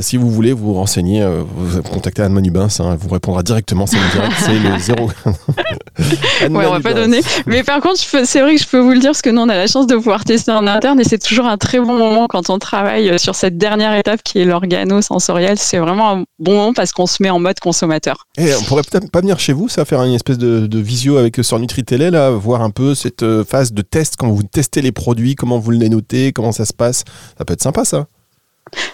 si 0.00 0.16
vous 0.16 0.30
voulez 0.30 0.52
vous 0.52 0.74
renseigner, 0.74 1.24
vous 1.56 1.80
contactez 1.82 2.22
Anne 2.22 2.32
Manubins, 2.32 2.66
hein, 2.80 2.90
elle 2.92 2.98
vous 2.98 3.08
répondra 3.08 3.44
directement, 3.44 3.86
c'est 3.86 3.96
le 3.96 4.78
zéro. 4.80 5.06
ouais, 5.06 6.48
on 6.48 6.50
va 6.50 6.80
pas 6.80 6.92
donner. 6.92 7.20
Mais 7.46 7.62
par 7.62 7.80
contre, 7.80 8.00
c'est 8.00 8.40
vrai 8.40 8.56
que 8.56 8.60
je 8.60 8.66
peux 8.66 8.80
vous 8.80 8.90
le 8.90 8.98
dire 8.98 9.10
parce 9.10 9.22
que 9.22 9.30
nous 9.30 9.42
on 9.42 9.48
a 9.48 9.54
la 9.54 9.68
chance 9.68 9.86
de 9.86 9.94
pouvoir 9.94 10.24
tester 10.24 10.50
en 10.50 10.66
interne 10.66 11.00
et 11.00 11.04
c'est 11.04 11.22
toujours 11.22 11.46
un 11.46 11.56
très 11.56 11.78
bon 11.78 11.96
moment 11.96 12.26
quand 12.26 12.50
on 12.50 12.58
travaille 12.58 13.16
sur 13.20 13.36
cette 13.36 13.58
dernière 13.58 13.94
étape 13.94 14.22
qui 14.24 14.40
est 14.40 14.44
l'organo-sensoriel. 14.44 15.56
C'est 15.56 15.78
vraiment 15.78 16.10
un 16.10 16.24
bon 16.40 16.56
moment 16.56 16.72
parce 16.72 16.90
qu'on 16.92 17.06
se 17.06 17.22
met 17.22 17.30
en 17.30 17.38
mode 17.38 17.60
consommateur. 17.60 18.26
Et 18.38 18.54
on 18.54 18.62
pourrait 18.62 18.82
peut-être 18.82 19.10
pas 19.10 19.20
venir 19.20 19.38
chez 19.38 19.52
vous, 19.52 19.68
ça, 19.68 19.84
faire 19.84 20.02
une 20.02 20.14
espèce 20.14 20.38
de, 20.38 20.78
visio 20.78 21.16
avec 21.16 21.38
sur 21.42 21.58
Nutritélé, 21.58 22.10
là, 22.10 22.30
voir 22.30 22.62
un 22.62 22.70
peu 22.70 22.94
cette, 22.94 23.24
phase 23.44 23.72
de 23.72 23.82
test 23.82 24.16
quand 24.16 24.30
vous 24.30 24.42
testez 24.42 24.82
les 24.82 24.92
produits, 24.92 25.34
comment 25.34 25.58
vous 25.58 25.70
les 25.70 25.88
notez, 25.88 26.32
comment 26.32 26.52
ça 26.52 26.64
se 26.64 26.72
passe. 26.72 27.04
Ça 27.38 27.44
peut 27.44 27.54
être 27.54 27.62
sympa 27.62 27.84
ça. 27.84 28.06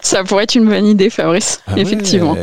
Ça 0.02 0.22
pourrait 0.24 0.44
être 0.44 0.54
une 0.54 0.66
bonne 0.66 0.85
idée, 0.85 1.08
Fabrice, 1.08 1.61
ah 1.66 1.78
effectivement. 1.78 2.37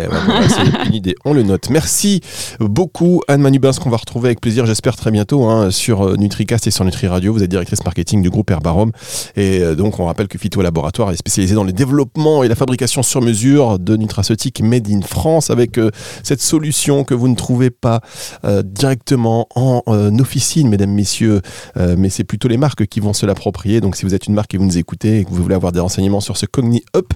c'est 0.47 0.87
une 0.87 0.95
idée, 0.95 1.15
on 1.25 1.33
le 1.33 1.43
note. 1.43 1.69
Merci 1.69 2.21
beaucoup, 2.59 3.21
Anne 3.27 3.41
Manubin, 3.41 3.71
ce 3.71 3.79
qu'on 3.79 3.91
va 3.91 3.97
retrouver 3.97 4.29
avec 4.29 4.41
plaisir, 4.41 4.65
j'espère 4.65 4.95
très 4.95 5.11
bientôt, 5.11 5.45
hein, 5.45 5.69
sur 5.69 6.07
euh, 6.07 6.15
NutriCast 6.15 6.65
et 6.65 6.71
sur 6.71 6.83
Nutri 6.85 7.07
Radio. 7.07 7.31
Vous 7.31 7.43
êtes 7.43 7.49
directrice 7.49 7.83
marketing 7.83 8.23
du 8.23 8.31
groupe 8.31 8.49
Herbarom. 8.49 8.91
Et 9.35 9.59
euh, 9.59 9.75
donc, 9.75 9.99
on 9.99 10.05
rappelle 10.05 10.27
que 10.27 10.39
Phyto 10.39 10.63
Laboratoire 10.63 11.11
est 11.11 11.17
spécialisé 11.17 11.53
dans 11.53 11.63
le 11.63 11.71
développement 11.71 12.43
et 12.43 12.47
la 12.47 12.55
fabrication 12.55 13.03
sur 13.03 13.21
mesure 13.21 13.77
de 13.77 13.95
nutraceutiques 13.95 14.61
made 14.61 14.89
in 14.89 15.01
France 15.01 15.51
avec 15.51 15.77
euh, 15.77 15.91
cette 16.23 16.41
solution 16.41 17.03
que 17.03 17.13
vous 17.13 17.27
ne 17.27 17.35
trouvez 17.35 17.69
pas 17.69 18.01
directement 18.63 19.47
en 19.55 19.83
officine, 20.19 20.69
mesdames, 20.69 20.91
messieurs, 20.91 21.41
mais 21.75 22.09
c'est 22.09 22.23
plutôt 22.23 22.47
les 22.47 22.57
marques 22.57 22.85
qui 22.87 22.99
vont 22.99 23.13
se 23.13 23.25
l'approprier. 23.25 23.81
Donc, 23.81 23.95
si 23.95 24.05
vous 24.05 24.15
êtes 24.15 24.27
une 24.27 24.33
marque 24.33 24.53
et 24.53 24.57
vous 24.57 24.65
nous 24.65 24.77
écoutez 24.77 25.19
et 25.19 25.25
que 25.25 25.29
vous 25.29 25.41
voulez 25.43 25.55
avoir 25.55 25.71
des 25.71 25.79
renseignements 25.79 26.21
sur 26.21 26.37
ce 26.37 26.45
Cogni 26.45 26.83
Up, 26.95 27.13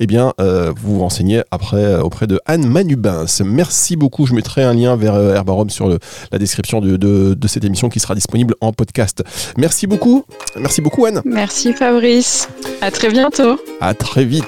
eh 0.00 0.06
bien, 0.06 0.32
euh, 0.40 0.72
vous 0.76 0.96
vous 0.96 1.00
renseignez 1.00 1.42
après 1.50 1.76
euh, 1.76 2.02
auprès 2.02 2.26
de 2.26 2.40
Anne 2.46 2.66
Manubins. 2.66 3.26
Merci 3.44 3.96
beaucoup. 3.96 4.26
Je 4.26 4.34
mettrai 4.34 4.62
un 4.62 4.74
lien 4.74 4.96
vers 4.96 5.14
euh, 5.14 5.34
Herbarom 5.34 5.70
sur 5.70 5.88
la 5.88 6.38
description 6.38 6.80
de, 6.80 7.36
cette 7.46 7.64
émission 7.64 7.88
qui 7.88 8.00
sera 8.00 8.14
disponible 8.14 8.54
en 8.60 8.72
podcast. 8.72 9.22
Merci 9.56 9.86
beaucoup. 9.86 10.24
Merci 10.58 10.80
beaucoup, 10.80 11.06
Anne. 11.06 11.22
Merci, 11.24 11.72
Fabrice. 11.72 12.48
À 12.80 12.90
très 12.90 13.08
bientôt. 13.08 13.58
À 13.80 13.94
très 13.94 14.24
vite. 14.24 14.44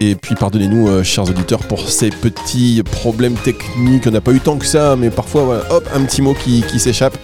Et 0.00 0.16
puis, 0.16 0.34
pardonnez-nous, 0.34 1.04
chers 1.04 1.28
auditeurs, 1.28 1.60
pour 1.60 1.88
ces 1.88 2.10
petits 2.10 2.82
problèmes 2.82 3.34
techniques. 3.34 4.06
On 4.06 4.10
n'a 4.10 4.20
pas 4.20 4.32
eu 4.32 4.40
tant 4.40 4.58
que 4.58 4.66
ça, 4.66 4.96
mais 4.96 5.10
parfois, 5.10 5.62
hop, 5.70 5.88
un 5.94 6.04
petit 6.04 6.20
mot 6.20 6.34
qui, 6.34 6.62
qui 6.62 6.80
s'échappe. 6.80 7.16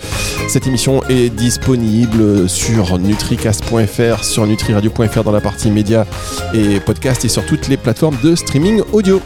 Cette 0.48 0.66
émission 0.66 1.02
est 1.08 1.30
disponible 1.34 2.48
sur 2.48 2.98
nutricast.fr, 2.98 4.24
sur 4.24 4.46
nutriradio.fr 4.46 5.24
dans 5.24 5.32
la 5.32 5.40
partie 5.40 5.70
médias 5.70 6.06
et 6.54 6.80
et 7.24 7.28
sur 7.28 7.44
toutes 7.46 7.68
les 7.68 7.76
plateformes 7.76 8.16
de 8.22 8.34
streaming 8.34 8.82
audio. 8.92 9.20